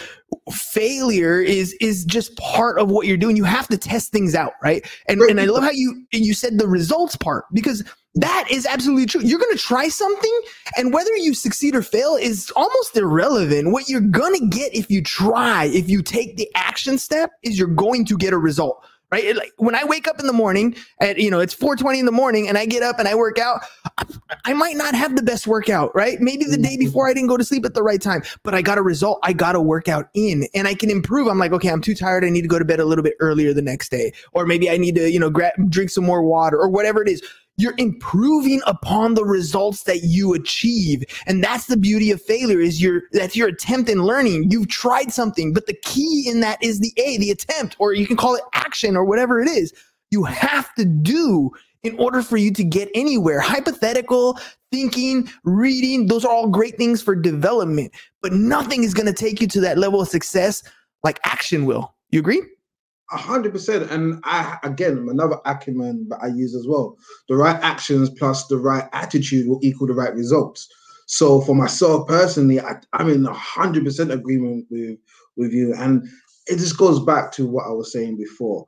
failure 0.52 1.40
is 1.40 1.72
is 1.80 2.04
just 2.04 2.36
part 2.36 2.78
of 2.78 2.90
what 2.90 3.06
you're 3.06 3.16
doing. 3.16 3.34
You 3.34 3.44
have 3.44 3.66
to 3.68 3.78
test 3.78 4.12
things 4.12 4.34
out, 4.34 4.52
right? 4.62 4.86
And 5.08 5.22
and 5.22 5.40
I 5.40 5.46
love 5.46 5.62
how 5.62 5.70
you 5.70 6.04
you 6.12 6.34
said 6.34 6.58
the 6.58 6.68
results 6.68 7.16
part 7.16 7.46
because 7.54 7.82
that 8.16 8.48
is 8.50 8.66
absolutely 8.66 9.06
true. 9.06 9.20
You're 9.22 9.38
going 9.38 9.56
to 9.56 9.62
try 9.62 9.88
something, 9.88 10.40
and 10.76 10.92
whether 10.92 11.14
you 11.16 11.34
succeed 11.34 11.74
or 11.74 11.82
fail 11.82 12.16
is 12.16 12.50
almost 12.56 12.96
irrelevant. 12.96 13.72
What 13.72 13.88
you're 13.88 14.00
going 14.00 14.38
to 14.40 14.46
get 14.46 14.74
if 14.74 14.90
you 14.90 15.02
try, 15.02 15.64
if 15.66 15.88
you 15.88 16.02
take 16.02 16.36
the 16.36 16.50
action 16.54 16.98
step, 16.98 17.30
is 17.42 17.58
you're 17.58 17.68
going 17.68 18.04
to 18.06 18.16
get 18.16 18.32
a 18.32 18.38
result 18.38 18.84
right? 19.10 19.24
It, 19.24 19.36
like 19.36 19.52
when 19.58 19.74
I 19.74 19.84
wake 19.84 20.08
up 20.08 20.18
in 20.20 20.26
the 20.26 20.32
morning 20.32 20.76
at 21.00 21.18
you 21.18 21.30
know 21.30 21.40
it's 21.40 21.54
4:20 21.54 21.98
in 21.98 22.06
the 22.06 22.12
morning 22.12 22.48
and 22.48 22.58
I 22.58 22.66
get 22.66 22.82
up 22.82 22.98
and 22.98 23.08
I 23.08 23.14
work 23.14 23.38
out, 23.38 23.60
I, 23.98 24.04
I, 24.46 24.52
might 24.52 24.76
not 24.76 24.94
have 24.94 25.16
the 25.16 25.22
best 25.22 25.46
workout, 25.46 25.94
right? 25.94 26.20
Maybe 26.20 26.44
the 26.44 26.56
day 26.56 26.70
mm-hmm. 26.70 26.86
before 26.86 27.08
I 27.08 27.14
didn't 27.14 27.28
go 27.28 27.36
to 27.36 27.44
sleep 27.44 27.64
at 27.64 27.74
the 27.74 27.82
right 27.82 28.00
time, 28.00 28.22
but 28.42 28.54
I 28.54 28.62
got 28.62 28.78
a 28.78 28.82
result. 28.82 29.20
I 29.22 29.32
got 29.32 29.54
a 29.54 29.60
workout 29.60 30.08
in, 30.14 30.46
and 30.54 30.66
I 30.66 30.74
can 30.74 30.90
improve. 30.90 31.28
I'm 31.28 31.38
like, 31.38 31.52
okay, 31.52 31.68
I'm 31.68 31.80
too 31.80 31.94
tired. 31.94 32.24
I 32.24 32.30
need 32.30 32.42
to 32.42 32.48
go 32.48 32.58
to 32.58 32.64
bed 32.64 32.80
a 32.80 32.84
little 32.84 33.04
bit 33.04 33.14
earlier 33.20 33.52
the 33.52 33.62
next 33.62 33.90
day, 33.90 34.12
or 34.32 34.46
maybe 34.46 34.70
I 34.70 34.76
need 34.76 34.94
to 34.96 35.10
you 35.10 35.20
know 35.20 35.30
grab, 35.30 35.52
drink 35.68 35.90
some 35.90 36.04
more 36.04 36.22
water 36.22 36.58
or 36.58 36.68
whatever 36.68 37.02
it 37.02 37.08
is 37.08 37.22
you're 37.56 37.74
improving 37.78 38.60
upon 38.66 39.14
the 39.14 39.24
results 39.24 39.84
that 39.84 40.02
you 40.02 40.34
achieve. 40.34 41.04
And 41.26 41.42
that's 41.42 41.66
the 41.66 41.76
beauty 41.76 42.10
of 42.10 42.20
failure 42.20 42.60
is 42.60 42.82
your 42.82 43.02
that's 43.12 43.36
your 43.36 43.48
attempt 43.48 43.88
in 43.88 44.02
learning. 44.02 44.50
You've 44.50 44.68
tried 44.68 45.12
something 45.12 45.52
but 45.52 45.66
the 45.66 45.76
key 45.82 46.28
in 46.28 46.40
that 46.40 46.62
is 46.62 46.80
the 46.80 46.92
a 46.96 47.16
the 47.18 47.30
attempt 47.30 47.76
or 47.78 47.94
you 47.94 48.06
can 48.06 48.16
call 48.16 48.34
it 48.34 48.42
action 48.54 48.96
or 48.96 49.04
whatever 49.04 49.40
it 49.40 49.48
is. 49.48 49.72
You 50.10 50.24
have 50.24 50.74
to 50.74 50.84
do 50.84 51.50
in 51.82 51.98
order 51.98 52.22
for 52.22 52.36
you 52.36 52.52
to 52.52 52.64
get 52.64 52.90
anywhere. 52.94 53.40
Hypothetical 53.40 54.38
thinking 54.70 55.30
reading 55.44 56.08
those 56.08 56.24
are 56.24 56.32
all 56.32 56.48
great 56.48 56.76
things 56.76 57.00
for 57.00 57.14
development 57.14 57.92
but 58.20 58.32
nothing 58.32 58.82
is 58.82 58.92
going 58.92 59.06
to 59.06 59.12
take 59.12 59.40
you 59.40 59.46
to 59.46 59.60
that 59.60 59.78
level 59.78 60.00
of 60.00 60.08
success 60.08 60.62
like 61.04 61.20
action 61.24 61.64
will. 61.64 61.94
You 62.10 62.18
agree 62.18 62.42
hundred 63.10 63.52
percent. 63.52 63.90
And 63.90 64.20
I 64.24 64.58
again 64.62 65.06
another 65.08 65.38
acumen 65.44 66.06
that 66.08 66.18
I 66.22 66.28
use 66.28 66.54
as 66.54 66.66
well. 66.66 66.96
The 67.28 67.36
right 67.36 67.60
actions 67.62 68.10
plus 68.10 68.46
the 68.46 68.58
right 68.58 68.88
attitude 68.92 69.48
will 69.48 69.60
equal 69.62 69.86
the 69.86 69.94
right 69.94 70.14
results. 70.14 70.68
So 71.06 71.40
for 71.40 71.54
myself 71.54 72.08
personally, 72.08 72.60
I, 72.60 72.76
I'm 72.92 73.08
in 73.08 73.24
hundred 73.24 73.84
percent 73.84 74.12
agreement 74.12 74.66
with 74.70 74.98
with 75.36 75.52
you. 75.52 75.74
And 75.74 76.06
it 76.46 76.58
just 76.58 76.78
goes 76.78 77.00
back 77.00 77.32
to 77.32 77.46
what 77.46 77.66
I 77.66 77.70
was 77.70 77.92
saying 77.92 78.16
before. 78.16 78.64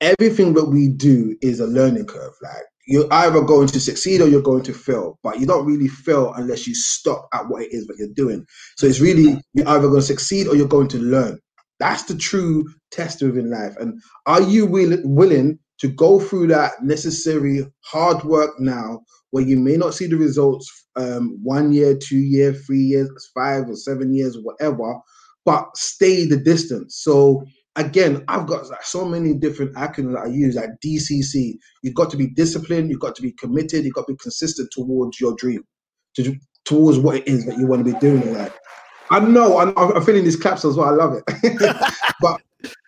Everything 0.00 0.54
that 0.54 0.66
we 0.66 0.88
do 0.88 1.36
is 1.40 1.60
a 1.60 1.66
learning 1.66 2.06
curve. 2.06 2.34
Like 2.42 2.64
you're 2.86 3.12
either 3.12 3.40
going 3.40 3.66
to 3.68 3.80
succeed 3.80 4.20
or 4.20 4.28
you're 4.28 4.42
going 4.42 4.62
to 4.62 4.72
fail, 4.72 5.18
but 5.22 5.40
you 5.40 5.46
don't 5.46 5.66
really 5.66 5.88
fail 5.88 6.32
unless 6.34 6.66
you 6.66 6.74
stop 6.74 7.28
at 7.34 7.48
what 7.48 7.62
it 7.62 7.72
is 7.72 7.86
that 7.86 7.96
you're 7.98 8.08
doing. 8.08 8.46
So 8.76 8.86
it's 8.86 9.00
really 9.00 9.40
you're 9.54 9.68
either 9.68 9.88
going 9.88 10.00
to 10.00 10.06
succeed 10.06 10.46
or 10.46 10.54
you're 10.54 10.68
going 10.68 10.88
to 10.88 10.98
learn. 10.98 11.38
That's 11.78 12.04
the 12.04 12.16
true 12.16 12.66
test 12.90 13.22
within 13.22 13.50
life. 13.50 13.76
And 13.78 14.00
are 14.26 14.42
you 14.42 14.66
will, 14.66 14.98
willing 15.04 15.58
to 15.80 15.88
go 15.88 16.18
through 16.18 16.48
that 16.48 16.72
necessary 16.82 17.66
hard 17.84 18.24
work 18.24 18.58
now 18.58 19.00
where 19.30 19.44
you 19.44 19.58
may 19.58 19.76
not 19.76 19.94
see 19.94 20.06
the 20.06 20.16
results 20.16 20.86
um, 20.96 21.38
one 21.42 21.72
year, 21.72 21.96
two 21.96 22.18
year, 22.18 22.54
three 22.54 22.80
years, 22.80 23.10
five 23.34 23.68
or 23.68 23.76
seven 23.76 24.14
years, 24.14 24.38
whatever, 24.42 24.96
but 25.44 25.66
stay 25.76 26.24
the 26.24 26.38
distance. 26.38 27.00
So 27.02 27.44
again, 27.76 28.24
I've 28.28 28.46
got 28.46 28.68
like, 28.68 28.82
so 28.82 29.04
many 29.04 29.34
different 29.34 29.74
acronyms 29.74 30.14
that 30.14 30.22
I 30.24 30.28
use, 30.28 30.56
like 30.56 30.70
DCC. 30.84 31.54
You've 31.82 31.94
got 31.94 32.10
to 32.10 32.16
be 32.16 32.28
disciplined, 32.28 32.90
you've 32.90 33.00
got 33.00 33.14
to 33.16 33.22
be 33.22 33.32
committed, 33.32 33.84
you've 33.84 33.94
got 33.94 34.06
to 34.06 34.14
be 34.14 34.18
consistent 34.22 34.70
towards 34.72 35.20
your 35.20 35.34
dream, 35.36 35.62
to, 36.16 36.34
towards 36.64 36.98
what 36.98 37.16
it 37.16 37.28
is 37.28 37.44
that 37.44 37.58
you 37.58 37.66
want 37.66 37.84
to 37.84 37.92
be 37.92 37.98
doing 37.98 38.22
in. 38.22 38.52
I 39.10 39.20
know 39.20 39.58
I'm, 39.58 39.76
I'm 39.76 40.04
feeling 40.04 40.24
these 40.24 40.36
claps 40.36 40.64
as 40.64 40.76
well. 40.76 40.88
I 40.88 40.92
love 40.92 41.14
it. 41.14 41.74
but 42.20 42.40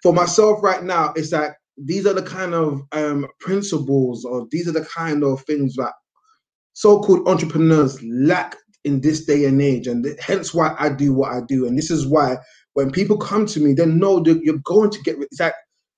for 0.03 0.13
myself 0.13 0.63
right 0.63 0.83
now, 0.83 1.13
it's 1.17 1.31
that 1.31 1.57
these 1.77 2.07
are 2.07 2.15
the 2.15 2.23
kind 2.23 2.55
of 2.55 2.83
um, 2.93 3.27
principles 3.41 4.25
or 4.25 4.47
these 4.51 4.69
are 4.69 4.73
the 4.73 4.85
kind 4.85 5.23
of 5.23 5.43
things 5.43 5.77
that 5.77 5.93
so-called 6.73 7.27
entrepreneurs 7.29 8.03
lack 8.03 8.57
in 8.85 9.01
this 9.01 9.25
day 9.25 9.45
and 9.45 9.61
age. 9.61 9.87
And 9.87 10.07
hence 10.21 10.55
why 10.55 10.75
I 10.79 10.89
do 10.89 11.13
what 11.13 11.33
I 11.33 11.41
do. 11.41 11.67
And 11.67 11.77
this 11.77 11.91
is 11.91 12.07
why 12.07 12.37
when 12.75 12.91
people 12.91 13.17
come 13.19 13.47
to 13.47 13.61
me, 13.61 13.75
they 13.75 13.87
know 13.87 14.21
that 14.21 14.41
you're 14.43 14.59
going 14.65 14.91
to 14.91 15.03
get 15.03 15.17
it's 15.19 15.41
like 15.41 15.55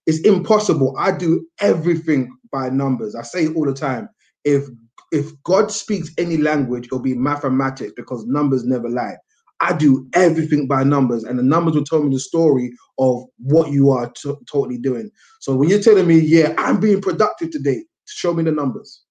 it's 0.06 0.20
impossible. 0.20 0.94
I 0.98 1.12
do 1.12 1.46
everything 1.60 2.34
by 2.50 2.70
numbers. 2.70 3.14
I 3.14 3.22
say 3.22 3.44
it 3.44 3.56
all 3.56 3.66
the 3.66 3.74
time. 3.74 4.08
If 4.44 4.64
if 5.12 5.30
God 5.42 5.70
speaks 5.70 6.10
any 6.18 6.36
language, 6.36 6.86
it'll 6.86 7.00
be 7.00 7.14
mathematics 7.14 7.92
because 7.96 8.24
numbers 8.26 8.64
never 8.64 8.88
lie. 8.88 9.16
I 9.60 9.74
do 9.74 10.08
everything 10.14 10.66
by 10.66 10.84
numbers, 10.84 11.24
and 11.24 11.38
the 11.38 11.42
numbers 11.42 11.74
will 11.74 11.84
tell 11.84 12.02
me 12.02 12.14
the 12.14 12.20
story 12.20 12.72
of 12.98 13.24
what 13.38 13.72
you 13.72 13.90
are 13.90 14.10
t- 14.10 14.34
totally 14.50 14.78
doing. 14.78 15.10
So 15.40 15.54
when 15.56 15.68
you're 15.68 15.82
telling 15.82 16.06
me, 16.06 16.18
yeah, 16.18 16.54
I'm 16.58 16.80
being 16.80 17.00
productive 17.00 17.50
today, 17.50 17.84
show 18.06 18.34
me 18.34 18.44
the 18.44 18.52
numbers, 18.52 19.04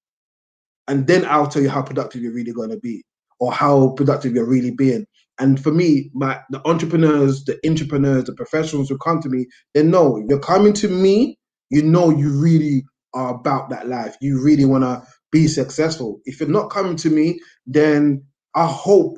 and 0.88 1.07
then 1.07 1.25
I'll 1.25 1.47
tell 1.47 1.62
you 1.62 1.69
how 1.69 1.81
productive 1.81 2.21
you're 2.21 2.33
really 2.33 2.53
going 2.53 2.71
to 2.71 2.79
be, 2.79 3.03
or 3.39 3.51
how 3.51 3.89
productive 3.91 4.33
you're 4.35 4.49
really 4.49 4.71
being. 4.71 5.05
And 5.39 5.62
for 5.62 5.71
me, 5.71 6.12
my 6.13 6.39
the 6.49 6.62
entrepreneurs, 6.67 7.45
the 7.45 7.59
entrepreneurs, 7.65 8.25
the 8.25 8.33
professionals 8.33 8.89
who 8.89 8.97
come 8.97 9.21
to 9.21 9.29
me, 9.29 9.47
they 9.73 9.83
know 9.83 10.23
you're 10.27 10.39
coming 10.39 10.73
to 10.73 10.89
me. 10.89 11.38
You 11.69 11.83
know 11.83 12.09
you 12.09 12.31
really 12.41 12.83
are 13.13 13.35
about 13.35 13.69
that 13.69 13.88
life. 13.88 14.15
You 14.21 14.43
really 14.43 14.65
want 14.65 14.83
to 14.83 15.03
be 15.31 15.47
successful. 15.47 16.19
If 16.25 16.39
you're 16.39 16.49
not 16.49 16.69
coming 16.71 16.95
to 16.97 17.09
me, 17.09 17.39
then 17.67 18.23
I 18.55 18.65
hope 18.67 19.17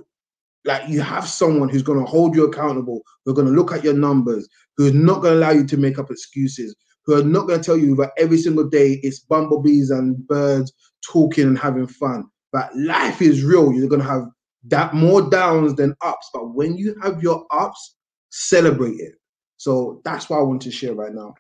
like 0.66 0.88
you 0.88 1.02
have 1.02 1.28
someone 1.28 1.70
who's 1.70 1.84
going 1.84 2.00
to 2.00 2.10
hold 2.10 2.36
you 2.36 2.46
accountable, 2.46 3.02
who's 3.26 3.36
going 3.36 3.48
to 3.48 3.54
look 3.54 3.72
at 3.72 3.84
your 3.84 3.94
numbers, 3.94 4.48
who's 4.78 4.94
not 4.94 5.22
going 5.22 5.34
to 5.34 5.40
allow 5.40 5.52
you 5.52 5.66
to 5.66 5.78
make 5.78 5.98
up 5.98 6.12
excuses, 6.12 6.76
who 7.06 7.20
are 7.20 7.24
not 7.24 7.48
going 7.48 7.60
to 7.60 7.66
tell 7.66 7.78
you 7.78 7.96
that 7.96 8.12
every 8.18 8.38
single 8.38 8.68
day 8.68 9.00
it's 9.04 9.20
bumblebees 9.20 9.90
and 9.90 10.26
birds 10.28 10.72
talking 11.04 11.46
and 11.46 11.58
having 11.58 11.88
fun. 11.88 12.26
But 12.52 12.76
life 12.76 13.22
is 13.22 13.44
real. 13.44 13.72
You're 13.72 13.90
going 13.90 14.02
to 14.02 14.08
have 14.08 14.26
that 14.66 14.94
more 14.94 15.22
downs 15.30 15.76
than 15.76 15.96
ups. 16.02 16.30
But 16.34 16.54
when 16.54 16.78
you 16.78 16.96
have 17.02 17.24
your 17.24 17.46
ups, 17.52 17.96
celebrate 18.30 19.00
it. 19.00 19.14
So 19.58 20.02
that's 20.04 20.30
what 20.30 20.40
I 20.40 20.44
want 20.44 20.62
to 20.64 20.72
share 20.72 20.94
right 20.94 21.14
now. 21.14 21.34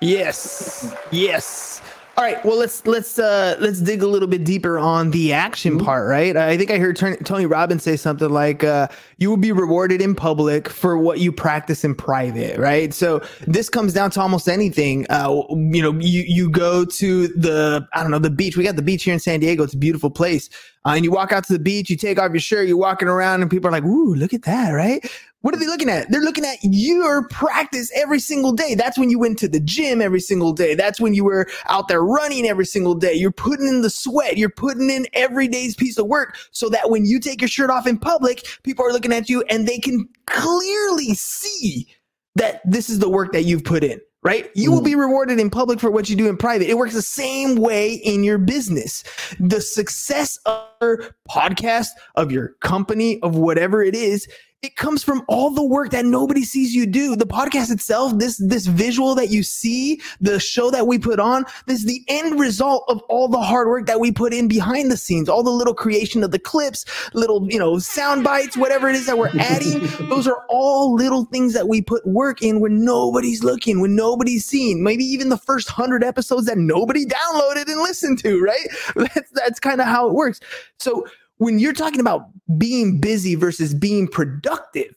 Yes. 0.00 0.94
Yes. 1.10 1.80
All 2.16 2.22
right. 2.22 2.42
Well, 2.44 2.56
let's 2.56 2.86
let's 2.86 3.18
uh 3.18 3.56
let's 3.58 3.80
dig 3.80 4.00
a 4.02 4.06
little 4.06 4.28
bit 4.28 4.44
deeper 4.44 4.78
on 4.78 5.10
the 5.10 5.32
action 5.32 5.80
Mhm. 5.80 5.84
part, 5.84 6.08
right? 6.08 6.36
I 6.36 6.56
think 6.56 6.70
I 6.70 6.78
heard 6.78 6.96
Tony 6.96 7.16
Tony 7.16 7.44
Robbins 7.44 7.82
say 7.82 7.96
something 7.96 8.30
like, 8.30 8.62
uh, 8.62 8.86
"You 9.18 9.30
will 9.30 9.36
be 9.36 9.50
rewarded 9.50 10.00
in 10.00 10.14
public 10.14 10.68
for 10.68 10.96
what 10.96 11.18
you 11.18 11.32
practice 11.32 11.84
in 11.84 11.96
private," 11.96 12.56
right? 12.56 12.94
So 12.94 13.20
this 13.48 13.68
comes 13.68 13.92
down 13.92 14.10
to 14.12 14.20
almost 14.20 14.48
anything. 14.48 15.06
Uh, 15.10 15.42
you 15.50 15.82
know, 15.82 15.92
you 15.98 16.22
you 16.28 16.48
go 16.50 16.84
to 16.84 17.26
the 17.28 17.84
I 17.92 18.02
don't 18.02 18.12
know 18.12 18.20
the 18.20 18.30
beach. 18.30 18.56
We 18.56 18.62
got 18.62 18.76
the 18.76 18.82
beach 18.82 19.02
here 19.02 19.14
in 19.14 19.18
San 19.20 19.40
Diego. 19.40 19.64
It's 19.64 19.74
a 19.74 19.78
beautiful 19.78 20.10
place. 20.10 20.48
Uh, 20.86 20.92
and 20.96 21.04
you 21.04 21.10
walk 21.10 21.32
out 21.32 21.44
to 21.44 21.52
the 21.52 21.58
beach. 21.58 21.88
You 21.88 21.96
take 21.96 22.18
off 22.18 22.32
your 22.32 22.40
shirt. 22.40 22.68
You're 22.68 22.76
walking 22.76 23.08
around, 23.08 23.42
and 23.42 23.50
people 23.50 23.68
are 23.68 23.72
like, 23.72 23.84
"Ooh, 23.84 24.14
look 24.14 24.34
at 24.34 24.42
that!" 24.42 24.70
Right? 24.70 25.04
What 25.44 25.54
are 25.54 25.58
they 25.58 25.66
looking 25.66 25.90
at? 25.90 26.10
They're 26.10 26.22
looking 26.22 26.46
at 26.46 26.56
your 26.62 27.28
practice 27.28 27.92
every 27.94 28.18
single 28.18 28.52
day. 28.52 28.74
That's 28.74 28.96
when 28.96 29.10
you 29.10 29.18
went 29.18 29.38
to 29.40 29.48
the 29.48 29.60
gym 29.60 30.00
every 30.00 30.20
single 30.20 30.54
day. 30.54 30.74
That's 30.74 30.98
when 30.98 31.12
you 31.12 31.22
were 31.22 31.48
out 31.68 31.88
there 31.88 32.02
running 32.02 32.46
every 32.46 32.64
single 32.64 32.94
day. 32.94 33.12
You're 33.12 33.30
putting 33.30 33.68
in 33.68 33.82
the 33.82 33.90
sweat. 33.90 34.38
You're 34.38 34.48
putting 34.48 34.88
in 34.88 35.06
every 35.12 35.46
day's 35.46 35.74
piece 35.74 35.98
of 35.98 36.06
work 36.06 36.38
so 36.50 36.70
that 36.70 36.88
when 36.88 37.04
you 37.04 37.20
take 37.20 37.42
your 37.42 37.48
shirt 37.48 37.68
off 37.68 37.86
in 37.86 37.98
public, 37.98 38.46
people 38.62 38.86
are 38.86 38.92
looking 38.92 39.12
at 39.12 39.28
you 39.28 39.42
and 39.50 39.68
they 39.68 39.78
can 39.78 40.08
clearly 40.24 41.12
see 41.12 41.88
that 42.36 42.62
this 42.64 42.88
is 42.88 42.98
the 42.98 43.10
work 43.10 43.32
that 43.32 43.42
you've 43.42 43.64
put 43.64 43.84
in. 43.84 44.00
Right? 44.24 44.50
You 44.54 44.72
will 44.72 44.80
be 44.80 44.94
mm. 44.94 45.00
rewarded 45.00 45.38
in 45.38 45.50
public 45.50 45.78
for 45.78 45.90
what 45.90 46.08
you 46.08 46.16
do 46.16 46.30
in 46.30 46.38
private. 46.38 46.70
It 46.70 46.78
works 46.78 46.94
the 46.94 47.02
same 47.02 47.56
way 47.56 47.92
in 47.92 48.24
your 48.24 48.38
business. 48.38 49.04
The 49.38 49.60
success 49.60 50.38
of 50.46 50.66
your 50.80 51.14
podcast, 51.28 51.88
of 52.14 52.32
your 52.32 52.54
company, 52.60 53.20
of 53.20 53.36
whatever 53.36 53.82
it 53.82 53.94
is, 53.94 54.26
it 54.64 54.76
comes 54.76 55.04
from 55.04 55.22
all 55.28 55.50
the 55.50 55.62
work 55.62 55.90
that 55.90 56.06
nobody 56.06 56.42
sees 56.42 56.74
you 56.74 56.86
do. 56.86 57.16
The 57.16 57.26
podcast 57.26 57.70
itself, 57.70 58.18
this 58.18 58.38
this 58.38 58.66
visual 58.66 59.14
that 59.14 59.28
you 59.28 59.42
see, 59.42 60.00
the 60.22 60.40
show 60.40 60.70
that 60.70 60.86
we 60.86 60.98
put 60.98 61.20
on, 61.20 61.44
this 61.66 61.80
is 61.80 61.84
the 61.84 62.02
end 62.08 62.40
result 62.40 62.84
of 62.88 63.02
all 63.10 63.28
the 63.28 63.40
hard 63.40 63.68
work 63.68 63.86
that 63.86 64.00
we 64.00 64.10
put 64.10 64.32
in 64.32 64.48
behind 64.48 64.90
the 64.90 64.96
scenes, 64.96 65.28
all 65.28 65.42
the 65.42 65.50
little 65.50 65.74
creation 65.74 66.24
of 66.24 66.30
the 66.30 66.38
clips, 66.38 66.86
little, 67.12 67.46
you 67.50 67.58
know, 67.58 67.78
sound 67.78 68.24
bites, 68.24 68.56
whatever 68.56 68.88
it 68.88 68.96
is 68.96 69.04
that 69.04 69.18
we're 69.18 69.36
adding. 69.38 69.80
Those 70.08 70.26
are 70.26 70.44
all 70.48 70.94
little 70.94 71.26
things 71.26 71.52
that 71.52 71.68
we 71.68 71.82
put 71.82 72.06
work 72.06 72.40
in 72.40 72.60
when 72.60 72.84
nobody's 72.84 73.44
looking, 73.44 73.80
when 73.80 73.94
nobody's 73.94 74.46
seeing. 74.46 74.82
Maybe 74.82 75.04
even 75.04 75.28
the 75.28 75.36
first 75.36 75.68
100 75.76 76.02
episodes 76.02 76.46
that 76.46 76.56
nobody 76.56 77.04
downloaded 77.04 77.70
and 77.70 77.80
listened 77.82 78.18
to, 78.20 78.40
right? 78.40 78.66
That's 78.96 79.30
that's 79.32 79.60
kind 79.60 79.80
of 79.80 79.86
how 79.86 80.08
it 80.08 80.14
works. 80.14 80.40
So 80.78 81.04
when 81.38 81.58
you're 81.58 81.72
talking 81.72 82.00
about 82.00 82.26
being 82.58 83.00
busy 83.00 83.34
versus 83.34 83.74
being 83.74 84.08
productive, 84.08 84.94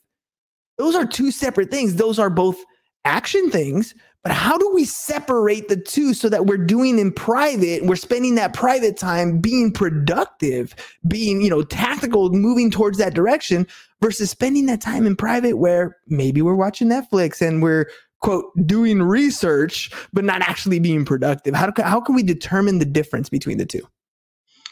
those 0.76 0.94
are 0.94 1.06
two 1.06 1.30
separate 1.30 1.70
things. 1.70 1.96
Those 1.96 2.18
are 2.18 2.30
both 2.30 2.56
action 3.04 3.50
things, 3.50 3.94
but 4.22 4.32
how 4.32 4.58
do 4.58 4.70
we 4.74 4.84
separate 4.84 5.68
the 5.68 5.76
two 5.76 6.12
so 6.12 6.28
that 6.28 6.46
we're 6.46 6.56
doing 6.58 6.98
in 6.98 7.12
private, 7.12 7.84
we're 7.84 7.96
spending 7.96 8.34
that 8.34 8.52
private 8.52 8.96
time 8.96 9.40
being 9.40 9.72
productive, 9.72 10.74
being, 11.06 11.40
you 11.40 11.50
know, 11.50 11.62
tactical, 11.62 12.30
moving 12.30 12.70
towards 12.70 12.98
that 12.98 13.14
direction 13.14 13.66
versus 14.00 14.30
spending 14.30 14.66
that 14.66 14.80
time 14.80 15.06
in 15.06 15.16
private 15.16 15.56
where 15.56 15.96
maybe 16.08 16.42
we're 16.42 16.54
watching 16.54 16.88
Netflix 16.88 17.40
and 17.40 17.62
we're 17.62 17.86
quote 18.20 18.46
doing 18.66 19.00
research 19.00 19.90
but 20.12 20.24
not 20.24 20.42
actually 20.42 20.80
being 20.80 21.04
productive. 21.04 21.54
How 21.54 21.72
how 21.78 22.00
can 22.00 22.14
we 22.14 22.22
determine 22.22 22.80
the 22.80 22.84
difference 22.84 23.28
between 23.28 23.58
the 23.58 23.66
two? 23.66 23.88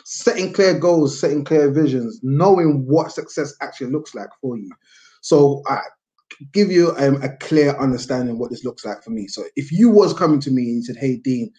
Setting 0.08 0.52
clear 0.52 0.78
goals, 0.78 1.18
setting 1.18 1.44
clear 1.44 1.68
visions, 1.68 2.20
knowing 2.22 2.86
what 2.86 3.10
success 3.10 3.52
actually 3.60 3.90
looks 3.90 4.14
like 4.14 4.28
for 4.40 4.56
you. 4.56 4.70
So 5.20 5.62
I 5.66 5.80
give 6.52 6.70
you 6.70 6.94
um, 6.96 7.20
a 7.24 7.36
clear 7.38 7.70
understanding 7.76 8.38
what 8.38 8.50
this 8.50 8.64
looks 8.64 8.84
like 8.84 9.02
for 9.02 9.10
me. 9.10 9.26
So 9.26 9.42
if 9.56 9.72
you 9.72 9.90
was 9.90 10.14
coming 10.14 10.38
to 10.42 10.50
me 10.52 10.62
and 10.62 10.76
you 10.76 10.82
said, 10.84 10.96
"Hey 10.96 11.16
Dean, 11.16 11.50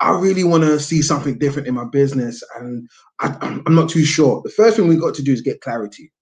I 0.00 0.10
really 0.10 0.44
want 0.44 0.62
to 0.62 0.78
see 0.78 1.02
something 1.02 1.36
different 1.36 1.66
in 1.66 1.74
my 1.74 1.84
business, 1.84 2.44
and 2.54 2.88
I, 3.20 3.36
I'm 3.66 3.74
not 3.74 3.88
too 3.88 4.04
sure," 4.04 4.40
the 4.44 4.50
first 4.50 4.76
thing 4.76 4.86
we 4.86 4.94
got 4.96 5.16
to 5.16 5.22
do 5.22 5.32
is 5.32 5.40
get 5.40 5.60
clarity. 5.60 6.12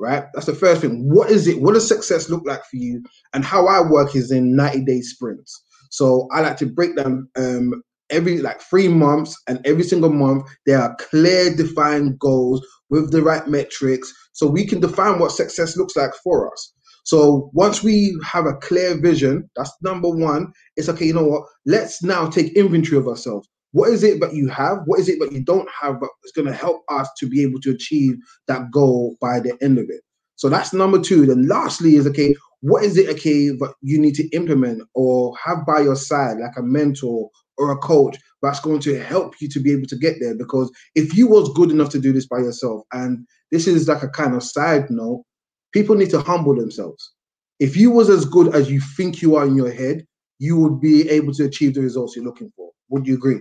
Right, 0.00 0.24
that's 0.32 0.46
the 0.46 0.54
first 0.54 0.80
thing. 0.80 1.12
What 1.12 1.30
is 1.30 1.46
it? 1.46 1.60
What 1.60 1.74
does 1.74 1.86
success 1.86 2.30
look 2.30 2.46
like 2.46 2.64
for 2.64 2.76
you? 2.76 3.02
And 3.34 3.44
how 3.44 3.66
I 3.66 3.86
work 3.86 4.16
is 4.16 4.30
in 4.30 4.56
90 4.56 4.86
day 4.86 5.02
sprints. 5.02 5.62
So 5.90 6.26
I 6.32 6.40
like 6.40 6.56
to 6.58 6.66
break 6.66 6.96
down 6.96 7.28
um, 7.36 7.82
every 8.10 8.38
like 8.38 8.60
three 8.60 8.88
months 8.88 9.36
and 9.46 9.60
every 9.64 9.82
single 9.82 10.12
month 10.12 10.44
there 10.66 10.80
are 10.80 10.96
clear 10.96 11.54
defined 11.54 12.18
goals 12.18 12.64
with 12.90 13.10
the 13.10 13.22
right 13.22 13.46
metrics 13.48 14.12
so 14.32 14.46
we 14.46 14.66
can 14.66 14.80
define 14.80 15.18
what 15.18 15.32
success 15.32 15.76
looks 15.76 15.96
like 15.96 16.12
for 16.22 16.52
us. 16.52 16.72
So 17.04 17.50
once 17.54 17.82
we 17.82 18.18
have 18.24 18.46
a 18.46 18.56
clear 18.56 19.00
vision 19.00 19.48
that's 19.56 19.72
number 19.82 20.08
one 20.08 20.52
it's 20.76 20.88
okay 20.88 21.06
you 21.06 21.14
know 21.14 21.24
what? 21.26 21.44
Let's 21.66 22.02
now 22.02 22.28
take 22.28 22.56
inventory 22.56 22.98
of 22.98 23.08
ourselves. 23.08 23.48
What 23.72 23.90
is 23.90 24.02
it 24.02 24.20
that 24.20 24.34
you 24.34 24.48
have? 24.48 24.78
What 24.86 24.98
is 25.00 25.08
it 25.08 25.18
that 25.20 25.32
you 25.32 25.44
don't 25.44 25.68
have 25.80 26.00
but 26.00 26.08
it's 26.22 26.32
going 26.32 26.48
to 26.48 26.54
help 26.54 26.82
us 26.90 27.08
to 27.18 27.28
be 27.28 27.42
able 27.42 27.60
to 27.60 27.70
achieve 27.70 28.14
that 28.46 28.70
goal 28.70 29.16
by 29.20 29.40
the 29.40 29.56
end 29.60 29.78
of 29.78 29.84
it? 29.88 30.00
So 30.36 30.48
that's 30.48 30.72
number 30.72 31.00
two. 31.00 31.26
Then 31.26 31.48
lastly 31.48 31.96
is 31.96 32.06
okay 32.06 32.34
what 32.60 32.84
is 32.84 32.96
it 32.96 33.08
okay 33.08 33.48
that 33.48 33.74
you 33.82 34.00
need 34.00 34.14
to 34.14 34.28
implement 34.30 34.82
or 34.94 35.36
have 35.44 35.64
by 35.66 35.80
your 35.80 35.96
side 35.96 36.38
like 36.38 36.56
a 36.56 36.62
mentor 36.62 37.30
or 37.58 37.72
a 37.72 37.78
coach 37.78 38.16
that's 38.42 38.60
going 38.60 38.80
to 38.80 38.98
help 39.02 39.40
you 39.40 39.48
to 39.48 39.60
be 39.60 39.72
able 39.72 39.86
to 39.86 39.96
get 39.96 40.16
there. 40.20 40.34
Because 40.36 40.70
if 40.94 41.16
you 41.16 41.26
was 41.28 41.52
good 41.54 41.70
enough 41.70 41.90
to 41.90 42.00
do 42.00 42.12
this 42.12 42.26
by 42.26 42.38
yourself 42.38 42.82
and 42.92 43.26
this 43.50 43.66
is 43.66 43.88
like 43.88 44.02
a 44.02 44.08
kind 44.08 44.34
of 44.34 44.42
side 44.42 44.88
note 44.90 45.24
people 45.72 45.96
need 45.96 46.10
to 46.10 46.20
humble 46.20 46.54
themselves. 46.54 47.12
If 47.58 47.76
you 47.76 47.90
was 47.90 48.08
as 48.08 48.24
good 48.24 48.54
as 48.54 48.70
you 48.70 48.80
think 48.80 49.20
you 49.20 49.36
are 49.36 49.46
in 49.46 49.56
your 49.56 49.72
head 49.72 50.06
you 50.38 50.56
would 50.56 50.80
be 50.80 51.08
able 51.10 51.32
to 51.34 51.44
achieve 51.44 51.74
the 51.74 51.80
results 51.80 52.14
you're 52.14 52.24
looking 52.24 52.52
for. 52.54 52.70
Would 52.90 53.06
you 53.06 53.14
agree? 53.14 53.40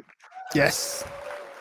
Yes. 0.56 1.06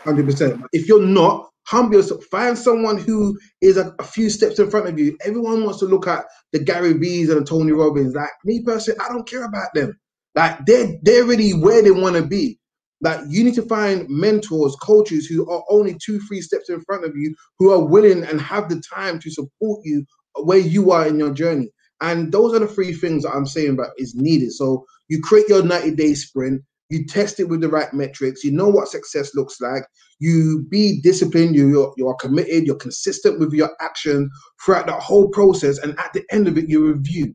100% 0.04 0.64
if 0.72 0.88
you're 0.88 1.02
not 1.02 1.50
humble 1.66 1.96
yourself. 1.96 2.24
Find 2.24 2.56
someone 2.56 2.96
who 2.96 3.38
is 3.60 3.76
a, 3.76 3.94
a 3.98 4.04
few 4.04 4.30
steps 4.30 4.58
in 4.58 4.70
front 4.70 4.86
of 4.86 4.98
you. 4.98 5.16
Everyone 5.24 5.64
wants 5.64 5.80
to 5.80 5.84
look 5.84 6.06
at 6.06 6.24
the 6.52 6.60
gary 6.60 6.92
v's 6.94 7.28
and 7.28 7.40
the 7.40 7.44
tony 7.44 7.72
robbins. 7.72 8.14
Like 8.14 8.30
me 8.44 8.62
personally 8.62 9.00
i 9.00 9.08
don't 9.08 9.28
care 9.28 9.44
about 9.44 9.68
them 9.74 9.98
like 10.36 10.64
they're 10.66 10.96
they're 11.02 11.24
already 11.24 11.52
where 11.52 11.82
they 11.82 11.90
want 11.90 12.16
to 12.16 12.22
be. 12.24 12.58
Like 13.00 13.20
you 13.28 13.42
need 13.42 13.54
to 13.54 13.62
find 13.62 14.08
mentors 14.08 14.76
coaches 14.76 15.26
who 15.26 15.50
are 15.50 15.64
only 15.68 15.96
two 16.00 16.20
three 16.20 16.40
steps 16.40 16.68
in 16.68 16.80
front 16.82 17.04
of 17.04 17.16
you 17.16 17.34
who 17.58 17.72
are 17.72 17.84
willing 17.84 18.22
and 18.24 18.40
have 18.40 18.68
the 18.68 18.80
time 18.94 19.18
to 19.20 19.30
support 19.30 19.80
you 19.84 20.04
where 20.42 20.58
you 20.58 20.92
are 20.92 21.06
in 21.06 21.18
your 21.18 21.32
journey. 21.32 21.70
And 22.00 22.30
those 22.30 22.54
are 22.54 22.58
the 22.58 22.68
three 22.68 22.92
things 22.92 23.22
that 23.22 23.30
i'm 23.30 23.46
saying 23.46 23.76
that 23.76 23.90
is 23.96 24.14
needed. 24.14 24.52
So 24.52 24.84
you 25.08 25.20
create 25.20 25.48
your 25.48 25.62
90 25.62 25.94
day 25.96 26.14
sprint 26.14 26.62
you 26.88 27.04
test 27.06 27.40
it 27.40 27.48
with 27.48 27.60
the 27.60 27.68
right 27.68 27.92
metrics 27.92 28.44
you 28.44 28.52
know 28.52 28.68
what 28.68 28.88
success 28.88 29.34
looks 29.34 29.60
like 29.60 29.84
you 30.18 30.64
be 30.70 31.00
disciplined 31.00 31.54
you 31.54 31.68
you're, 31.68 31.92
you 31.96 32.08
are 32.08 32.14
committed 32.14 32.64
you're 32.64 32.76
consistent 32.76 33.40
with 33.40 33.52
your 33.52 33.70
action 33.80 34.30
throughout 34.64 34.86
the 34.86 34.92
whole 34.92 35.28
process 35.28 35.78
and 35.78 35.98
at 35.98 36.12
the 36.12 36.24
end 36.30 36.46
of 36.46 36.56
it 36.56 36.68
you 36.68 36.86
review 36.86 37.34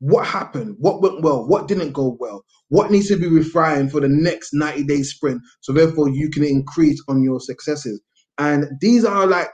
what 0.00 0.26
happened? 0.26 0.76
What 0.78 1.02
went 1.02 1.22
well? 1.22 1.46
What 1.46 1.68
didn't 1.68 1.92
go 1.92 2.16
well? 2.20 2.44
What 2.68 2.90
needs 2.90 3.08
to 3.08 3.16
be 3.16 3.26
refined 3.26 3.90
for 3.90 4.00
the 4.00 4.08
next 4.08 4.52
90 4.52 4.84
day 4.84 5.02
sprint? 5.02 5.40
So 5.60 5.72
therefore 5.72 6.08
you 6.08 6.30
can 6.30 6.44
increase 6.44 7.02
on 7.08 7.22
your 7.22 7.40
successes. 7.40 8.00
And 8.38 8.66
these 8.80 9.04
are 9.04 9.26
like 9.26 9.48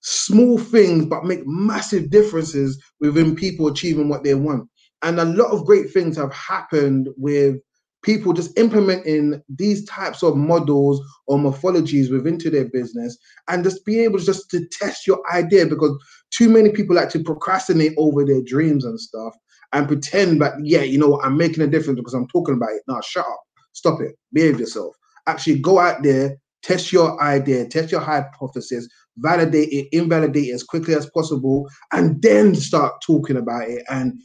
small 0.00 0.58
things 0.58 1.06
but 1.06 1.24
make 1.24 1.44
massive 1.44 2.10
differences 2.10 2.80
within 3.00 3.34
people 3.34 3.66
achieving 3.66 4.08
what 4.08 4.22
they 4.22 4.34
want. 4.34 4.68
And 5.02 5.18
a 5.18 5.24
lot 5.24 5.50
of 5.50 5.64
great 5.64 5.92
things 5.92 6.16
have 6.16 6.32
happened 6.32 7.08
with 7.16 7.56
people 8.02 8.32
just 8.32 8.56
implementing 8.56 9.42
these 9.48 9.84
types 9.86 10.22
of 10.22 10.36
models 10.36 11.00
or 11.26 11.36
morphologies 11.38 12.12
within 12.12 12.38
to 12.38 12.48
their 12.48 12.68
business 12.68 13.18
and 13.48 13.64
just 13.64 13.84
be 13.84 14.00
able 14.00 14.18
just 14.20 14.48
to 14.50 14.64
test 14.70 15.06
your 15.06 15.20
idea 15.32 15.66
because 15.66 15.96
too 16.30 16.48
many 16.48 16.70
people 16.70 16.94
like 16.94 17.10
to 17.10 17.22
procrastinate 17.22 17.92
over 17.98 18.24
their 18.24 18.42
dreams 18.42 18.84
and 18.84 19.00
stuff 19.00 19.34
and 19.72 19.86
pretend 19.86 20.40
that 20.40 20.54
yeah 20.62 20.82
you 20.82 20.98
know 20.98 21.08
what 21.08 21.24
i'm 21.24 21.36
making 21.36 21.62
a 21.62 21.66
difference 21.66 21.98
because 21.98 22.14
i'm 22.14 22.28
talking 22.28 22.54
about 22.54 22.70
it. 22.70 22.82
Now 22.88 23.00
shut 23.00 23.26
up. 23.26 23.40
Stop 23.72 24.00
it. 24.00 24.16
Behave 24.32 24.58
yourself. 24.58 24.94
Actually 25.26 25.60
go 25.60 25.78
out 25.78 26.02
there 26.02 26.36
test 26.62 26.92
your 26.92 27.22
idea 27.22 27.66
test 27.68 27.92
your 27.92 28.00
hypothesis 28.00 28.88
validate 29.18 29.68
it 29.70 29.88
invalidate 29.92 30.48
it 30.48 30.52
as 30.52 30.64
quickly 30.64 30.94
as 30.94 31.08
possible 31.10 31.68
and 31.92 32.20
then 32.20 32.54
start 32.54 32.94
talking 33.06 33.36
about 33.36 33.68
it 33.68 33.84
and 33.90 34.20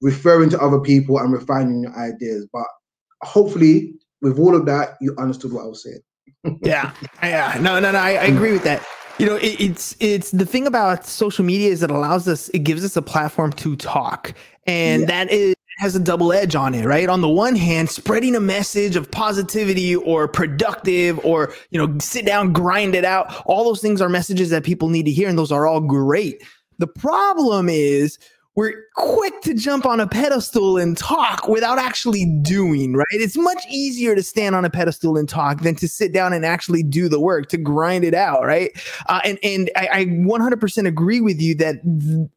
referring 0.00 0.50
to 0.50 0.60
other 0.60 0.80
people 0.80 1.18
and 1.18 1.32
refining 1.32 1.82
your 1.82 1.96
ideas. 1.96 2.46
But 2.52 2.66
hopefully 3.22 3.94
with 4.20 4.38
all 4.38 4.54
of 4.54 4.66
that 4.66 4.96
you 5.00 5.14
understood 5.18 5.52
what 5.52 5.64
i 5.64 5.68
was 5.68 5.82
saying. 5.82 6.58
Yeah. 6.62 6.92
Yeah. 7.22 7.58
No 7.60 7.80
no 7.80 7.92
no 7.92 7.98
I, 7.98 8.10
I 8.10 8.24
agree 8.24 8.52
with 8.52 8.64
that 8.64 8.84
you 9.18 9.26
know 9.26 9.36
it, 9.36 9.60
it's 9.60 9.96
it's 10.00 10.30
the 10.30 10.46
thing 10.46 10.66
about 10.66 11.06
social 11.06 11.44
media 11.44 11.70
is 11.70 11.82
it 11.82 11.90
allows 11.90 12.26
us 12.28 12.48
it 12.50 12.60
gives 12.60 12.84
us 12.84 12.96
a 12.96 13.02
platform 13.02 13.52
to 13.54 13.76
talk. 13.76 14.34
And 14.66 15.02
Yeah. 15.02 15.06
that 15.06 15.30
is 15.32 15.54
has 15.78 15.96
a 15.96 16.00
double 16.00 16.32
edge 16.32 16.54
on 16.54 16.74
it 16.74 16.84
right? 16.86 17.08
On 17.08 17.20
the 17.22 17.28
one 17.28 17.56
hand 17.56 17.90
spreading 17.90 18.36
a 18.36 18.40
message 18.40 18.94
of 18.94 19.10
positivity 19.10 19.96
or 19.96 20.28
productive 20.28 21.18
or 21.24 21.52
you 21.70 21.78
know 21.78 21.98
sit 21.98 22.24
down 22.26 22.52
grind 22.52 22.94
it 22.94 23.04
out. 23.04 23.42
All 23.46 23.64
those 23.64 23.80
things 23.80 24.00
are 24.00 24.08
messages 24.08 24.50
that 24.50 24.64
people 24.64 24.88
need 24.88 25.04
to 25.04 25.10
hear 25.12 25.28
and 25.28 25.38
those 25.38 25.52
are 25.52 25.66
all 25.66 25.80
great. 25.80 26.42
The 26.78 26.86
problem 26.86 27.68
is 27.68 28.18
we're 28.54 28.84
quick 28.96 29.40
to 29.42 29.54
jump 29.54 29.86
on 29.86 29.98
a 29.98 30.06
pedestal 30.06 30.76
and 30.76 30.96
talk 30.96 31.48
without 31.48 31.78
actually 31.78 32.26
doing, 32.42 32.94
right? 32.94 33.06
It's 33.12 33.36
much 33.36 33.64
easier 33.70 34.14
to 34.14 34.22
stand 34.22 34.54
on 34.54 34.64
a 34.64 34.70
pedestal 34.70 35.16
and 35.16 35.26
talk 35.26 35.62
than 35.62 35.74
to 35.76 35.88
sit 35.88 36.12
down 36.12 36.34
and 36.34 36.44
actually 36.44 36.82
do 36.82 37.08
the 37.08 37.18
work 37.18 37.48
to 37.48 37.56
grind 37.56 38.04
it 38.04 38.12
out, 38.12 38.44
right? 38.44 38.70
Uh, 39.08 39.20
and 39.24 39.38
and 39.42 39.70
I, 39.74 39.88
I 39.92 40.04
100% 40.04 40.86
agree 40.86 41.20
with 41.20 41.40
you 41.40 41.54
that 41.56 41.76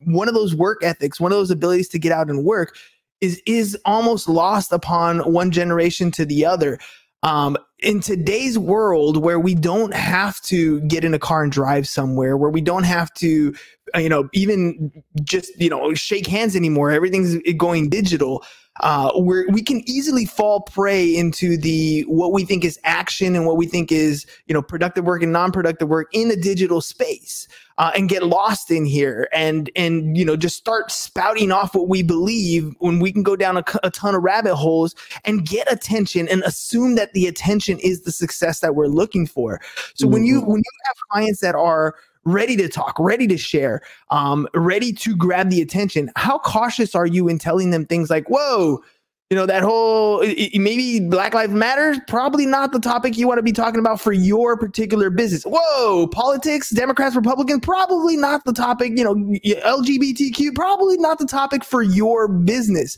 one 0.06 0.30
of 0.30 0.34
those 0.34 0.56
work 0.56 0.84
ethics, 0.84 1.20
one 1.20 1.34
of 1.34 1.38
those 1.38 1.52
abilities 1.52 1.90
to 1.90 2.00
get 2.00 2.14
out 2.14 2.30
and 2.30 2.46
work 2.46 2.78
is 3.20 3.42
is 3.46 3.78
almost 3.86 4.30
lost 4.30 4.72
upon 4.72 5.20
one 5.32 5.52
generation 5.52 6.12
to 6.12 6.26
the 6.26 6.46
other. 6.46 6.80
Um, 7.24 7.58
in 7.86 8.00
today's 8.00 8.58
world 8.58 9.18
where 9.18 9.40
we 9.40 9.54
don't 9.54 9.94
have 9.94 10.42
to 10.42 10.82
get 10.82 11.06
in 11.06 11.14
a 11.14 11.20
car 11.20 11.44
and 11.44 11.52
drive 11.52 11.88
somewhere, 11.88 12.36
where 12.36 12.50
we 12.50 12.60
don't 12.60 12.84
have 12.84 13.14
to, 13.14 13.54
you 13.94 14.10
know, 14.10 14.28
even 14.34 14.92
just, 15.24 15.52
you 15.62 15.70
know, 15.70 15.94
shake 15.94 16.26
hands 16.26 16.56
anymore, 16.56 16.90
everything's 16.90 17.38
going 17.58 17.90
digital. 17.90 18.44
Uh, 18.82 19.10
where 19.14 19.46
we 19.52 19.64
can 19.64 19.82
easily 19.88 20.26
fall 20.26 20.60
prey 20.60 21.16
into 21.16 21.56
the 21.56 22.02
what 22.10 22.34
we 22.34 22.44
think 22.44 22.66
is 22.66 22.78
action 22.84 23.34
and 23.34 23.46
what 23.46 23.56
we 23.56 23.66
think 23.66 23.90
is 23.90 24.26
you 24.48 24.54
know 24.54 24.62
productive 24.62 25.06
work 25.06 25.24
and 25.24 25.32
non-productive 25.32 25.88
work 25.88 26.10
in 26.12 26.30
a 26.30 26.36
digital 26.36 26.82
space 26.82 27.48
uh, 27.78 27.92
and 27.96 28.10
get 28.10 28.24
lost 28.24 28.72
in 28.72 28.86
here 28.86 29.28
and 29.34 29.70
and 29.76 30.18
you 30.18 30.26
know 30.26 30.36
just 30.36 30.56
start 30.56 30.92
spouting 30.92 31.52
off 31.52 31.76
what 31.76 31.88
we 31.88 32.02
believe 32.02 32.74
when 32.80 33.00
we 33.00 33.12
can 33.12 33.24
go 33.24 33.36
down 33.36 33.58
a, 33.58 33.64
a 33.84 33.92
ton 33.92 34.16
of 34.16 34.24
rabbit 34.24 34.56
holes 34.56 34.96
and 35.26 35.46
get 35.46 35.72
attention 35.72 36.28
and 36.28 36.42
assume 36.44 36.96
that 36.96 37.14
the 37.14 37.28
attention 37.28 37.78
is 37.80 38.02
the 38.02 38.12
success 38.12 38.60
that 38.60 38.76
we're 38.76 38.88
looking 38.88 39.28
for 39.28 39.60
so 39.94 40.08
when 40.08 40.26
you 40.26 40.40
mm-hmm. 40.40 40.52
when 40.52 40.60
you 40.60 40.72
have 40.86 40.96
clients 41.12 41.42
that 41.42 41.56
are 41.56 41.96
ready 42.26 42.56
to 42.58 42.68
talk, 42.68 42.98
ready 43.00 43.28
to 43.28 43.38
share, 43.38 43.82
um, 44.10 44.48
ready 44.54 44.92
to 44.92 45.16
grab 45.16 45.50
the 45.50 45.62
attention. 45.62 46.12
How 46.16 46.40
cautious 46.40 46.96
are 46.96 47.06
you 47.06 47.28
in 47.28 47.38
telling 47.38 47.70
them 47.70 47.86
things 47.86 48.10
like, 48.10 48.28
whoa, 48.30 48.84
you 49.30 49.36
know 49.36 49.46
that 49.46 49.64
whole 49.64 50.20
maybe 50.54 51.00
black 51.00 51.34
lives 51.34 51.52
matter 51.52 51.96
probably 52.08 52.46
not 52.46 52.72
the 52.72 52.80
topic 52.80 53.18
you 53.18 53.28
want 53.28 53.40
to 53.40 53.44
be 53.44 53.52
talking 53.52 53.80
about 53.80 54.00
for 54.00 54.12
your 54.12 54.56
particular 54.56 55.10
business. 55.10 55.44
Whoa 55.44 56.08
politics 56.08 56.70
democrats 56.70 57.16
republicans 57.16 57.62
probably 57.64 58.18
not 58.18 58.46
the 58.46 58.54
topic 58.54 58.94
you 58.96 59.04
know 59.04 59.16
lgbtq 59.16 60.54
probably 60.54 60.98
not 60.98 61.18
the 61.20 61.26
topic 61.26 61.64
for 61.64 61.82
your 61.82 62.28
business. 62.28 62.98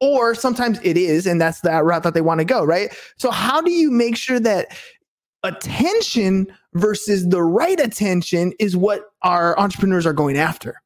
Or 0.00 0.34
sometimes 0.36 0.78
it 0.84 0.96
is 0.96 1.26
and 1.26 1.40
that's 1.40 1.60
that 1.62 1.84
route 1.84 2.04
that 2.04 2.14
they 2.14 2.20
want 2.20 2.38
to 2.38 2.44
go 2.44 2.64
right? 2.64 2.92
So 3.16 3.30
how 3.30 3.60
do 3.60 3.70
you 3.70 3.90
make 3.90 4.16
sure 4.16 4.40
that 4.40 4.76
attention 5.44 6.46
versus 6.74 7.28
the 7.28 7.42
right 7.42 7.80
attention 7.80 8.52
is 8.58 8.76
what 8.76 9.12
our 9.22 9.58
entrepreneurs 9.58 10.06
are 10.06 10.12
going 10.12 10.36
after? 10.36 10.80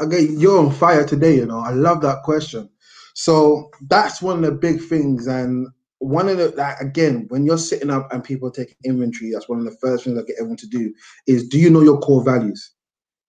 Okay 0.00 0.22
you're 0.22 0.60
on 0.60 0.72
fire 0.72 1.06
today 1.06 1.36
you 1.36 1.44
know. 1.44 1.58
I 1.58 1.72
love 1.72 2.00
that 2.02 2.22
question 2.22 2.70
so 3.18 3.68
that's 3.88 4.22
one 4.22 4.36
of 4.36 4.44
the 4.44 4.52
big 4.52 4.80
things. 4.80 5.26
And 5.26 5.66
one 5.98 6.28
of 6.28 6.38
the 6.38 6.50
that 6.50 6.80
again, 6.80 7.26
when 7.30 7.44
you're 7.44 7.58
sitting 7.58 7.90
up 7.90 8.12
and 8.12 8.22
people 8.22 8.48
take 8.48 8.76
inventory, 8.84 9.32
that's 9.32 9.48
one 9.48 9.58
of 9.58 9.64
the 9.64 9.76
first 9.80 10.04
things 10.04 10.16
I 10.16 10.22
get 10.22 10.36
everyone 10.38 10.56
to 10.58 10.68
do 10.68 10.94
is 11.26 11.48
do 11.48 11.58
you 11.58 11.68
know 11.68 11.80
your 11.80 11.98
core 11.98 12.22
values? 12.22 12.74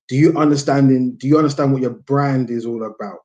Do 0.08 0.16
you 0.16 0.38
understanding? 0.38 1.16
Do 1.18 1.28
you 1.28 1.40
understand 1.40 1.74
what 1.74 1.82
your 1.82 1.96
brand 1.96 2.52
is 2.52 2.68
all 2.68 2.84
about? 2.84 3.18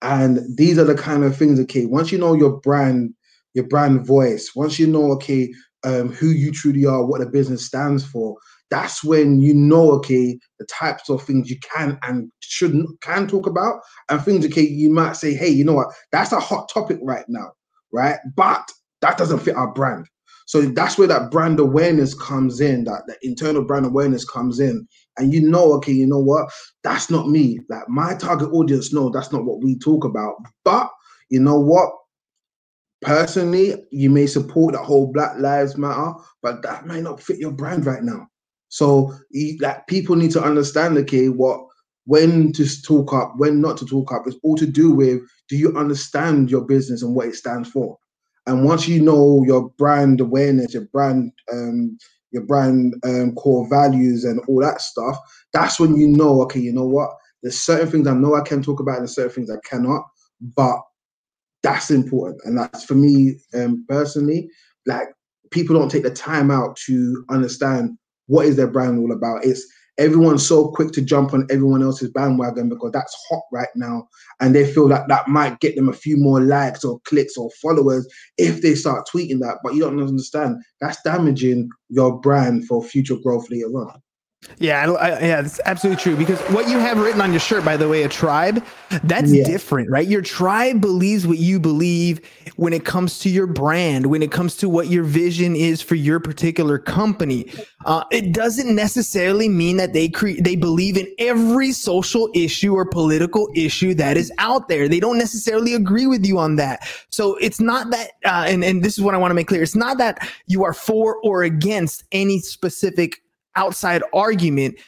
And 0.00 0.40
these 0.56 0.78
are 0.78 0.84
the 0.84 0.94
kind 0.94 1.24
of 1.24 1.36
things. 1.36 1.60
Okay, 1.60 1.84
once 1.84 2.10
you 2.10 2.16
know 2.16 2.32
your 2.32 2.58
brand, 2.60 3.12
your 3.52 3.68
brand 3.68 4.06
voice, 4.06 4.52
once 4.56 4.78
you 4.78 4.86
know 4.86 5.12
okay 5.12 5.52
um, 5.84 6.10
who 6.10 6.28
you 6.28 6.52
truly 6.52 6.86
are, 6.86 7.04
what 7.04 7.20
the 7.20 7.26
business 7.26 7.66
stands 7.66 8.02
for, 8.02 8.34
that's 8.70 9.02
when 9.02 9.40
you 9.40 9.54
know, 9.54 9.92
okay, 9.92 10.38
the 10.58 10.66
types 10.66 11.08
of 11.08 11.22
things 11.22 11.50
you 11.50 11.58
can 11.60 11.98
and 12.02 12.30
shouldn't 12.40 13.00
can 13.00 13.26
talk 13.26 13.46
about, 13.46 13.80
and 14.08 14.22
things, 14.22 14.44
okay, 14.46 14.66
you 14.66 14.90
might 14.90 15.16
say, 15.16 15.34
hey, 15.34 15.48
you 15.48 15.64
know 15.64 15.74
what, 15.74 15.88
that's 16.12 16.32
a 16.32 16.40
hot 16.40 16.68
topic 16.72 16.98
right 17.02 17.24
now, 17.28 17.52
right? 17.92 18.18
But 18.36 18.70
that 19.00 19.18
doesn't 19.18 19.40
fit 19.40 19.56
our 19.56 19.72
brand. 19.72 20.06
So 20.46 20.62
that's 20.62 20.96
where 20.96 21.08
that 21.08 21.30
brand 21.30 21.60
awareness 21.60 22.14
comes 22.14 22.62
in, 22.62 22.84
that 22.84 23.02
the 23.06 23.16
internal 23.20 23.64
brand 23.64 23.84
awareness 23.84 24.24
comes 24.24 24.60
in. 24.60 24.88
And 25.18 25.32
you 25.32 25.46
know, 25.46 25.74
okay, 25.74 25.92
you 25.92 26.06
know 26.06 26.20
what? 26.20 26.50
That's 26.82 27.10
not 27.10 27.28
me. 27.28 27.60
Like 27.68 27.86
my 27.88 28.14
target 28.14 28.48
audience, 28.50 28.90
no, 28.92 29.10
that's 29.10 29.30
not 29.30 29.44
what 29.44 29.62
we 29.62 29.78
talk 29.78 30.04
about. 30.04 30.36
But 30.64 30.90
you 31.28 31.40
know 31.40 31.60
what? 31.60 31.90
Personally, 33.02 33.74
you 33.92 34.08
may 34.08 34.26
support 34.26 34.72
the 34.72 34.78
whole 34.78 35.12
Black 35.12 35.36
Lives 35.38 35.76
Matter, 35.76 36.14
but 36.42 36.62
that 36.62 36.86
might 36.86 37.02
not 37.02 37.22
fit 37.22 37.38
your 37.38 37.52
brand 37.52 37.84
right 37.84 38.02
now. 38.02 38.26
So 38.68 39.14
like 39.60 39.86
people 39.86 40.16
need 40.16 40.32
to 40.32 40.42
understand, 40.42 40.98
okay, 40.98 41.28
what 41.28 41.60
when 42.04 42.52
to 42.54 42.82
talk 42.82 43.12
up, 43.12 43.34
when 43.36 43.60
not 43.60 43.76
to 43.76 43.84
talk 43.84 44.12
up. 44.12 44.22
It's 44.26 44.38
all 44.42 44.56
to 44.56 44.66
do 44.66 44.92
with 44.92 45.20
do 45.48 45.56
you 45.56 45.76
understand 45.76 46.50
your 46.50 46.62
business 46.62 47.02
and 47.02 47.14
what 47.14 47.28
it 47.28 47.34
stands 47.34 47.70
for? 47.70 47.98
And 48.46 48.64
once 48.64 48.88
you 48.88 49.02
know 49.02 49.44
your 49.46 49.68
brand 49.76 50.20
awareness, 50.20 50.72
your 50.72 50.86
brand 50.86 51.32
um, 51.52 51.98
your 52.30 52.44
brand 52.44 52.94
um, 53.04 53.34
core 53.34 53.68
values 53.68 54.24
and 54.24 54.40
all 54.48 54.60
that 54.60 54.80
stuff, 54.80 55.18
that's 55.52 55.78
when 55.78 55.96
you 55.96 56.08
know, 56.08 56.42
okay, 56.42 56.60
you 56.60 56.72
know 56.72 56.86
what? 56.86 57.10
There's 57.42 57.60
certain 57.60 57.90
things 57.90 58.06
I 58.06 58.14
know 58.14 58.34
I 58.34 58.40
can 58.40 58.62
talk 58.62 58.80
about 58.80 58.98
and 58.98 59.10
certain 59.10 59.32
things 59.32 59.50
I 59.50 59.58
cannot, 59.68 60.02
but 60.40 60.78
that's 61.62 61.90
important. 61.90 62.40
And 62.44 62.58
that's 62.58 62.84
for 62.84 62.94
me 62.94 63.38
um, 63.54 63.84
personally, 63.88 64.48
like 64.86 65.08
people 65.50 65.78
don't 65.78 65.90
take 65.90 66.02
the 66.02 66.10
time 66.10 66.50
out 66.50 66.76
to 66.86 67.24
understand 67.30 67.98
what 68.28 68.46
is 68.46 68.56
their 68.56 68.68
brand 68.68 68.98
all 68.98 69.12
about? 69.12 69.44
It's 69.44 69.66
everyone's 69.98 70.46
so 70.46 70.68
quick 70.68 70.92
to 70.92 71.02
jump 71.02 71.34
on 71.34 71.46
everyone 71.50 71.82
else's 71.82 72.10
bandwagon 72.10 72.68
because 72.68 72.92
that's 72.92 73.16
hot 73.28 73.42
right 73.52 73.68
now. 73.74 74.08
And 74.40 74.54
they 74.54 74.72
feel 74.72 74.88
that 74.88 75.08
that 75.08 75.28
might 75.28 75.60
get 75.60 75.74
them 75.74 75.88
a 75.88 75.92
few 75.92 76.16
more 76.16 76.40
likes 76.40 76.84
or 76.84 77.00
clicks 77.00 77.36
or 77.36 77.50
followers 77.60 78.08
if 78.38 78.62
they 78.62 78.74
start 78.74 79.08
tweeting 79.12 79.40
that. 79.40 79.58
But 79.62 79.74
you 79.74 79.80
don't 79.80 80.00
understand 80.00 80.62
that's 80.80 81.02
damaging 81.02 81.68
your 81.88 82.20
brand 82.20 82.66
for 82.66 82.82
future 82.82 83.16
growth 83.16 83.50
later 83.50 83.66
on 83.66 84.00
yeah, 84.58 84.90
I, 84.90 85.08
yeah, 85.20 85.40
it's 85.40 85.60
absolutely 85.66 86.02
true. 86.02 86.16
Because 86.16 86.40
what 86.52 86.68
you 86.68 86.78
have 86.78 86.98
written 86.98 87.20
on 87.20 87.32
your 87.32 87.40
shirt, 87.40 87.64
by 87.64 87.76
the 87.76 87.88
way, 87.88 88.04
a 88.04 88.08
tribe, 88.08 88.64
that's 89.04 89.32
yeah. 89.32 89.44
different, 89.44 89.90
right? 89.90 90.06
Your 90.06 90.22
tribe 90.22 90.80
believes 90.80 91.26
what 91.26 91.38
you 91.38 91.58
believe 91.58 92.20
when 92.56 92.72
it 92.72 92.84
comes 92.84 93.18
to 93.20 93.28
your 93.28 93.46
brand, 93.46 94.06
when 94.06 94.22
it 94.22 94.30
comes 94.32 94.56
to 94.58 94.68
what 94.68 94.88
your 94.88 95.04
vision 95.04 95.54
is 95.54 95.82
for 95.82 95.96
your 95.96 96.20
particular 96.20 96.78
company. 96.78 97.50
Uh, 97.84 98.04
it 98.10 98.32
doesn't 98.32 98.74
necessarily 98.74 99.48
mean 99.48 99.76
that 99.76 99.92
they 99.92 100.08
create, 100.08 100.42
they 100.44 100.56
believe 100.56 100.96
in 100.96 101.06
every 101.18 101.72
social 101.72 102.30
issue 102.34 102.74
or 102.74 102.84
political 102.84 103.48
issue 103.54 103.92
that 103.94 104.16
is 104.16 104.32
out 104.38 104.68
there. 104.68 104.88
They 104.88 105.00
don't 105.00 105.18
necessarily 105.18 105.74
agree 105.74 106.06
with 106.06 106.24
you 106.24 106.38
on 106.38 106.56
that. 106.56 106.88
So 107.10 107.36
it's 107.36 107.60
not 107.60 107.90
that, 107.90 108.12
uh, 108.24 108.44
and 108.46 108.64
and 108.64 108.84
this 108.84 108.98
is 108.98 109.04
what 109.04 109.14
I 109.14 109.18
want 109.18 109.30
to 109.30 109.34
make 109.34 109.48
clear. 109.48 109.62
It's 109.62 109.76
not 109.76 109.98
that 109.98 110.28
you 110.46 110.64
are 110.64 110.74
for 110.74 111.16
or 111.22 111.42
against 111.42 112.04
any 112.12 112.40
specific 112.40 113.22
outside 113.58 114.02
argument 114.12 114.78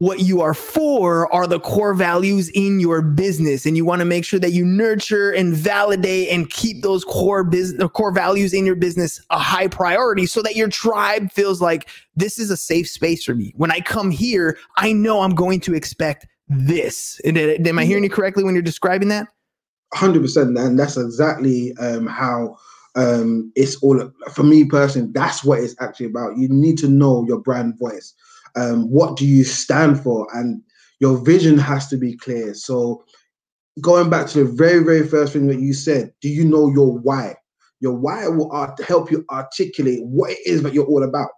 what 0.00 0.20
you 0.20 0.40
are 0.40 0.54
for 0.54 1.30
are 1.32 1.46
the 1.46 1.60
core 1.60 1.92
values 1.92 2.48
in 2.54 2.80
your 2.80 3.02
business. 3.02 3.66
And 3.66 3.76
you 3.76 3.84
want 3.84 4.00
to 4.00 4.06
make 4.06 4.24
sure 4.24 4.40
that 4.40 4.52
you 4.52 4.64
nurture 4.64 5.30
and 5.30 5.52
validate 5.52 6.30
and 6.30 6.48
keep 6.48 6.82
those 6.82 7.04
core 7.04 7.44
business 7.44 7.86
core 7.92 8.10
values 8.10 8.54
in 8.54 8.64
your 8.64 8.76
business 8.76 9.20
a 9.28 9.38
high 9.38 9.68
priority 9.68 10.24
so 10.24 10.40
that 10.40 10.56
your 10.56 10.68
tribe 10.68 11.30
feels 11.30 11.60
like 11.60 11.86
this 12.16 12.38
is 12.38 12.50
a 12.50 12.56
safe 12.56 12.88
space 12.88 13.22
for 13.22 13.34
me. 13.34 13.52
When 13.56 13.70
i 13.70 13.80
come 13.80 14.10
here 14.10 14.56
i 14.76 14.90
know 14.90 15.20
i'm 15.20 15.34
going 15.34 15.60
to 15.60 15.74
expect 15.74 16.26
this. 16.48 17.20
And, 17.24 17.36
am 17.36 17.78
i 17.78 17.84
hearing 17.84 18.04
you 18.04 18.10
correctly 18.10 18.42
when 18.42 18.54
you're 18.54 18.62
describing 18.62 19.08
that? 19.08 19.28
100% 19.94 20.58
and 20.58 20.78
that's 20.78 20.96
exactly 20.96 21.76
um, 21.76 22.06
how 22.06 22.56
um, 22.96 23.52
it's 23.54 23.76
all 23.82 24.10
for 24.32 24.42
me 24.42 24.64
personally. 24.64 25.10
That's 25.12 25.44
what 25.44 25.60
it's 25.60 25.76
actually 25.80 26.06
about. 26.06 26.36
You 26.36 26.48
need 26.48 26.78
to 26.78 26.88
know 26.88 27.24
your 27.26 27.38
brand 27.38 27.78
voice. 27.78 28.14
Um, 28.56 28.90
what 28.90 29.16
do 29.16 29.26
you 29.26 29.44
stand 29.44 30.02
for? 30.02 30.26
And 30.36 30.62
your 30.98 31.18
vision 31.18 31.56
has 31.58 31.88
to 31.88 31.96
be 31.96 32.16
clear. 32.16 32.54
So, 32.54 33.04
going 33.80 34.10
back 34.10 34.26
to 34.28 34.44
the 34.44 34.52
very, 34.52 34.82
very 34.82 35.06
first 35.06 35.32
thing 35.32 35.46
that 35.46 35.60
you 35.60 35.72
said, 35.72 36.12
do 36.20 36.28
you 36.28 36.44
know 36.44 36.68
your 36.68 36.98
why? 36.98 37.36
Your 37.80 37.94
why 37.94 38.28
will 38.28 38.50
art- 38.52 38.82
help 38.82 39.10
you 39.10 39.24
articulate 39.30 40.00
what 40.02 40.30
it 40.30 40.38
is 40.44 40.62
that 40.62 40.74
you're 40.74 40.86
all 40.86 41.04
about. 41.04 41.30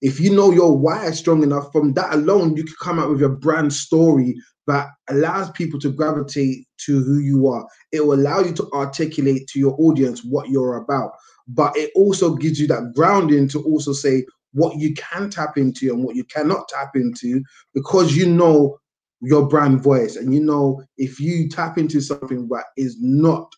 If 0.00 0.20
you 0.20 0.34
know 0.34 0.50
your 0.50 0.76
why 0.76 1.10
strong 1.10 1.42
enough, 1.42 1.72
from 1.72 1.94
that 1.94 2.14
alone, 2.14 2.56
you 2.56 2.64
can 2.64 2.74
come 2.80 2.98
out 2.98 3.10
with 3.10 3.20
your 3.20 3.30
brand 3.30 3.72
story 3.72 4.36
that 4.66 4.88
allows 5.08 5.50
people 5.50 5.80
to 5.80 5.90
gravitate 5.90 6.65
to 6.78 7.02
who 7.02 7.18
you 7.18 7.48
are. 7.48 7.66
It 7.92 8.06
will 8.06 8.18
allow 8.18 8.40
you 8.40 8.52
to 8.54 8.70
articulate 8.72 9.46
to 9.48 9.58
your 9.58 9.76
audience 9.78 10.24
what 10.24 10.48
you're 10.48 10.76
about. 10.76 11.12
But 11.48 11.76
it 11.76 11.90
also 11.94 12.34
gives 12.34 12.60
you 12.60 12.66
that 12.68 12.92
grounding 12.94 13.48
to 13.48 13.62
also 13.62 13.92
say 13.92 14.24
what 14.52 14.78
you 14.78 14.94
can 14.94 15.30
tap 15.30 15.56
into 15.56 15.92
and 15.92 16.02
what 16.02 16.16
you 16.16 16.24
cannot 16.24 16.68
tap 16.68 16.92
into 16.94 17.42
because 17.74 18.16
you 18.16 18.26
know 18.26 18.78
your 19.20 19.46
brand 19.48 19.82
voice 19.82 20.16
and 20.16 20.32
you 20.32 20.40
know 20.40 20.82
if 20.98 21.18
you 21.20 21.48
tap 21.48 21.78
into 21.78 22.00
something 22.00 22.48
that 22.48 22.64
is 22.76 22.96
not 23.00 23.54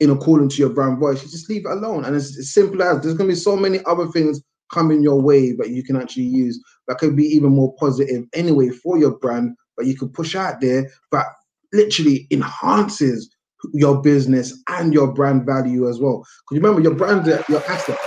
in 0.00 0.10
accordance 0.10 0.56
to 0.56 0.62
your 0.62 0.70
brand 0.70 0.98
voice, 0.98 1.22
you 1.22 1.28
just 1.28 1.48
leave 1.50 1.66
it 1.66 1.70
alone. 1.70 2.04
And 2.04 2.16
it's 2.16 2.38
as 2.38 2.52
simple 2.54 2.82
as 2.82 3.02
there's 3.02 3.14
gonna 3.14 3.28
be 3.28 3.34
so 3.34 3.54
many 3.56 3.80
other 3.84 4.06
things 4.08 4.40
coming 4.72 5.02
your 5.02 5.20
way 5.20 5.52
that 5.52 5.70
you 5.70 5.82
can 5.82 5.96
actually 5.96 6.24
use 6.24 6.62
that 6.88 6.98
could 6.98 7.16
be 7.16 7.24
even 7.24 7.50
more 7.50 7.74
positive 7.76 8.24
anyway 8.32 8.70
for 8.70 8.96
your 8.96 9.18
brand 9.18 9.54
but 9.80 9.86
you 9.86 9.96
could 9.96 10.12
push 10.12 10.36
out 10.36 10.60
there. 10.60 10.90
But 11.10 11.24
literally 11.72 12.26
enhances 12.30 13.34
your 13.72 14.00
business 14.00 14.56
and 14.68 14.92
your 14.92 15.12
brand 15.12 15.44
value 15.44 15.88
as 15.88 15.98
well. 16.00 16.24
Because 16.48 16.62
remember, 16.62 16.80
your 16.80 16.94
brand, 16.94 17.26
your 17.48 17.62
asset. 17.68 17.98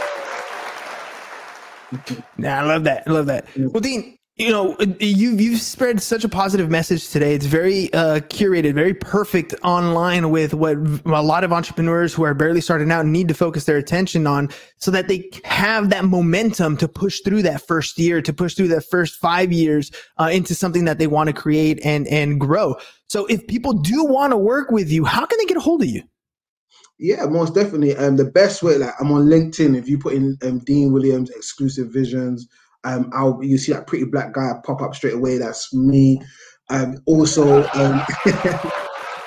Nah, 2.38 2.60
I 2.60 2.62
love 2.63 2.84
that. 2.86 3.04
I 3.06 3.12
love 3.12 3.28
that. 3.28 3.45
Well, 3.56 3.82
Dean, 3.82 4.17
you 4.36 4.50
know 4.50 4.76
you 5.00 5.32
you've 5.36 5.62
spread 5.62 6.02
such 6.02 6.24
a 6.24 6.30
positive 6.30 6.67
message 6.69 7.10
today 7.10 7.36
it's 7.36 7.46
very 7.46 7.93
uh, 7.93 8.19
curated 8.30 8.74
very 8.74 8.93
perfect 8.93 9.54
online 9.63 10.32
with 10.32 10.56
what 10.56 10.76
a 11.06 11.22
lot 11.22 11.43
of 11.43 11.54
entrepreneurs 11.54 12.13
who 12.13 12.24
are 12.24 12.34
barely 12.34 12.60
starting 12.60 12.91
out 12.91 13.06
need 13.06 13.28
to 13.28 13.36
focus 13.36 13.65
their 13.65 13.78
attention 13.78 14.26
on 14.26 14.50
so 14.78 14.89
that 14.89 15.08
they 15.08 15.30
have 15.43 15.91
that 15.91 16.06
momentum 16.06 16.76
to 16.76 16.88
push 16.88 17.22
through 17.22 17.43
that 17.43 17.62
first 17.67 18.00
year 18.00 18.24
to 18.24 18.34
push 18.34 18.56
through 18.56 18.67
that 18.67 18.84
first 18.84 19.15
five 19.17 19.52
years 19.52 19.91
uh, 20.17 20.30
into 20.34 20.56
something 20.56 20.86
that 20.86 20.98
they 20.98 21.08
want 21.08 21.28
to 21.28 21.34
create 21.34 21.80
and 21.86 22.08
and 22.08 22.39
grow 22.39 22.76
so 23.08 23.28
if 23.28 23.46
people 23.46 23.74
do 23.74 24.04
want 24.04 24.32
to 24.32 24.38
work 24.38 24.72
with 24.72 24.91
you 24.91 25.06
how 25.06 25.28
can 25.28 25.38
they 25.38 25.46
get 25.46 25.58
a 25.58 25.62
hold 25.62 25.82
of 25.82 25.88
you 25.88 26.02
yeah, 27.00 27.26
most 27.26 27.56
definitely. 27.56 27.98
Um, 27.98 28.17
the 28.17 28.24
best 28.24 28.62
way, 28.62 28.78
like 28.78 28.93
I'm 29.00 29.12
on 29.12 29.26
LinkedIn. 29.26 29.76
If 29.76 29.89
you 29.89 29.98
put 29.98 30.13
in 30.13 30.38
um, 30.43 30.60
Dean 30.60 30.93
Williams 30.93 31.32
exclusive 31.32 31.91
visions, 31.91 32.48
um, 32.84 33.10
I'll 33.13 33.41
you 33.43 33.58
see 33.58 33.74
that 33.74 33.88
pretty 33.88 34.06
black 34.06 34.34
guy 34.34 34.52
pop 34.65 34.82
up 34.82 34.96
straight 34.96 35.15
away. 35.15 35.38
That's 35.38 35.74
me. 35.74 36.22
Um, 36.69 36.98
also, 37.06 37.63
um, 37.74 37.93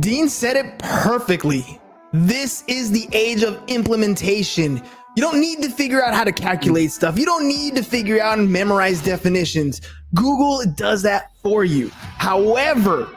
Dean 0.00 0.28
said 0.28 0.56
it 0.56 0.76
perfectly. 0.80 1.80
This 2.12 2.64
is 2.66 2.90
the 2.90 3.08
age 3.12 3.44
of 3.44 3.62
implementation. 3.68 4.82
You 5.16 5.22
don't 5.22 5.40
need 5.40 5.62
to 5.62 5.70
figure 5.70 6.02
out 6.02 6.14
how 6.14 6.24
to 6.24 6.32
calculate 6.32 6.90
stuff. 6.90 7.16
You 7.16 7.26
don't 7.26 7.46
need 7.46 7.76
to 7.76 7.84
figure 7.84 8.20
out 8.20 8.40
and 8.40 8.50
memorize 8.50 9.00
definitions. 9.02 9.80
Google 10.14 10.64
does 10.74 11.02
that 11.02 11.30
for 11.44 11.64
you. 11.64 11.90
However, 11.90 13.08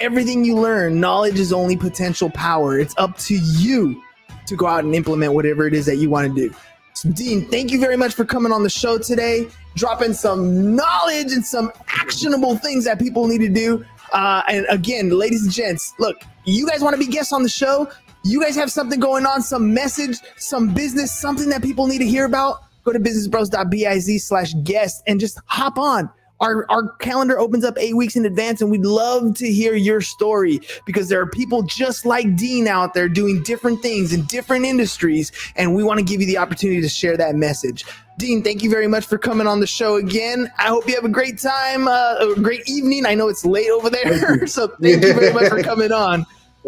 everything 0.00 0.46
you 0.46 0.56
learn, 0.56 0.98
knowledge 0.98 1.38
is 1.38 1.52
only 1.52 1.76
potential 1.76 2.30
power. 2.30 2.78
It's 2.78 2.94
up 2.96 3.18
to 3.18 3.34
you 3.34 4.02
to 4.46 4.56
go 4.56 4.66
out 4.66 4.84
and 4.84 4.94
implement 4.94 5.34
whatever 5.34 5.66
it 5.66 5.74
is 5.74 5.84
that 5.86 5.96
you 5.96 6.08
want 6.08 6.34
to 6.34 6.48
do. 6.48 6.54
So, 6.94 7.10
Dean, 7.10 7.50
thank 7.50 7.70
you 7.70 7.80
very 7.80 7.98
much 7.98 8.14
for 8.14 8.24
coming 8.24 8.50
on 8.50 8.62
the 8.62 8.70
show 8.70 8.96
today 8.96 9.46
dropping 9.74 10.12
some 10.12 10.74
knowledge 10.74 11.32
and 11.32 11.44
some 11.44 11.72
actionable 11.88 12.56
things 12.56 12.84
that 12.84 12.98
people 12.98 13.26
need 13.26 13.38
to 13.38 13.48
do. 13.48 13.84
Uh, 14.12 14.42
and 14.48 14.66
again, 14.68 15.10
ladies 15.10 15.42
and 15.42 15.52
gents, 15.52 15.94
look, 15.98 16.16
you 16.44 16.66
guys 16.66 16.82
want 16.82 16.94
to 16.94 16.98
be 16.98 17.10
guests 17.10 17.32
on 17.32 17.42
the 17.42 17.48
show? 17.48 17.88
You 18.22 18.42
guys 18.42 18.56
have 18.56 18.70
something 18.70 19.00
going 19.00 19.26
on, 19.26 19.42
some 19.42 19.74
message, 19.74 20.18
some 20.36 20.72
business, 20.72 21.12
something 21.12 21.48
that 21.50 21.62
people 21.62 21.86
need 21.86 21.98
to 21.98 22.06
hear 22.06 22.24
about? 22.24 22.60
Go 22.84 22.92
to 22.92 23.00
businessbros.biz 23.00 24.24
slash 24.26 24.54
guest 24.62 25.02
and 25.06 25.18
just 25.18 25.38
hop 25.46 25.78
on. 25.78 26.10
Our, 26.44 26.66
our 26.70 26.90
calendar 26.96 27.38
opens 27.38 27.64
up 27.64 27.78
eight 27.78 27.96
weeks 27.96 28.16
in 28.16 28.26
advance, 28.26 28.60
and 28.60 28.70
we'd 28.70 28.84
love 28.84 29.34
to 29.36 29.50
hear 29.50 29.74
your 29.74 30.02
story 30.02 30.60
because 30.84 31.08
there 31.08 31.18
are 31.18 31.26
people 31.26 31.62
just 31.62 32.04
like 32.04 32.36
Dean 32.36 32.68
out 32.68 32.92
there 32.92 33.08
doing 33.08 33.42
different 33.42 33.80
things 33.80 34.12
in 34.12 34.24
different 34.26 34.66
industries, 34.66 35.32
and 35.56 35.74
we 35.74 35.82
want 35.82 36.00
to 36.00 36.04
give 36.04 36.20
you 36.20 36.26
the 36.26 36.36
opportunity 36.36 36.82
to 36.82 36.88
share 36.88 37.16
that 37.16 37.34
message. 37.34 37.86
Dean, 38.18 38.42
thank 38.42 38.62
you 38.62 38.68
very 38.68 38.86
much 38.86 39.06
for 39.06 39.16
coming 39.16 39.46
on 39.46 39.60
the 39.60 39.66
show 39.66 39.96
again. 39.96 40.52
I 40.58 40.64
hope 40.64 40.86
you 40.86 40.94
have 40.94 41.06
a 41.06 41.08
great 41.08 41.38
time, 41.38 41.88
uh, 41.88 42.16
a 42.20 42.34
great 42.38 42.68
evening. 42.68 43.06
I 43.06 43.14
know 43.14 43.28
it's 43.28 43.46
late 43.46 43.70
over 43.70 43.88
there, 43.88 44.46
so 44.46 44.68
thank 44.82 45.02
you 45.02 45.14
very 45.14 45.32
much 45.32 45.48
for 45.48 45.62
coming 45.70 45.92
on. 45.92 46.26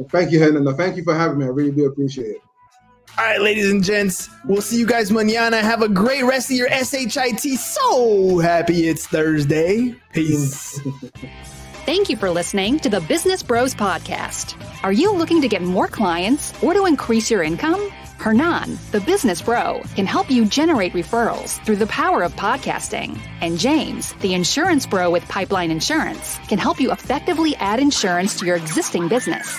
Thank 0.08 0.32
you, 0.32 0.40
Hernan. 0.40 0.74
Thank 0.74 0.96
you 0.96 1.04
for 1.04 1.14
having 1.14 1.38
me. 1.38 1.44
I 1.44 1.48
really 1.48 1.70
do 1.70 1.84
appreciate 1.84 2.36
it. 2.36 2.45
All 3.18 3.24
right, 3.24 3.40
ladies 3.40 3.70
and 3.70 3.82
gents, 3.82 4.28
we'll 4.44 4.60
see 4.60 4.78
you 4.78 4.86
guys 4.86 5.10
mañana. 5.10 5.62
Have 5.62 5.80
a 5.80 5.88
great 5.88 6.22
rest 6.24 6.50
of 6.50 6.56
your 6.58 6.68
SHIT. 6.68 7.58
So 7.58 8.38
happy 8.40 8.88
it's 8.88 9.06
Thursday. 9.06 9.94
Peace. 10.12 10.78
Thank 11.86 12.10
you 12.10 12.16
for 12.18 12.30
listening 12.30 12.78
to 12.80 12.90
the 12.90 13.00
Business 13.00 13.42
Bros 13.42 13.74
Podcast. 13.74 14.60
Are 14.82 14.92
you 14.92 15.14
looking 15.14 15.40
to 15.40 15.48
get 15.48 15.62
more 15.62 15.88
clients 15.88 16.52
or 16.62 16.74
to 16.74 16.84
increase 16.84 17.30
your 17.30 17.42
income? 17.42 17.90
Hernan, 18.18 18.78
the 18.92 19.00
business 19.00 19.40
bro, 19.40 19.80
can 19.94 20.04
help 20.04 20.30
you 20.30 20.44
generate 20.44 20.92
referrals 20.92 21.64
through 21.64 21.76
the 21.76 21.86
power 21.86 22.22
of 22.22 22.34
podcasting. 22.34 23.18
And 23.40 23.58
James, 23.58 24.12
the 24.14 24.34
insurance 24.34 24.84
bro 24.84 25.10
with 25.10 25.26
Pipeline 25.28 25.70
Insurance, 25.70 26.38
can 26.48 26.58
help 26.58 26.80
you 26.80 26.92
effectively 26.92 27.56
add 27.56 27.80
insurance 27.80 28.38
to 28.40 28.46
your 28.46 28.56
existing 28.56 29.08
business. 29.08 29.58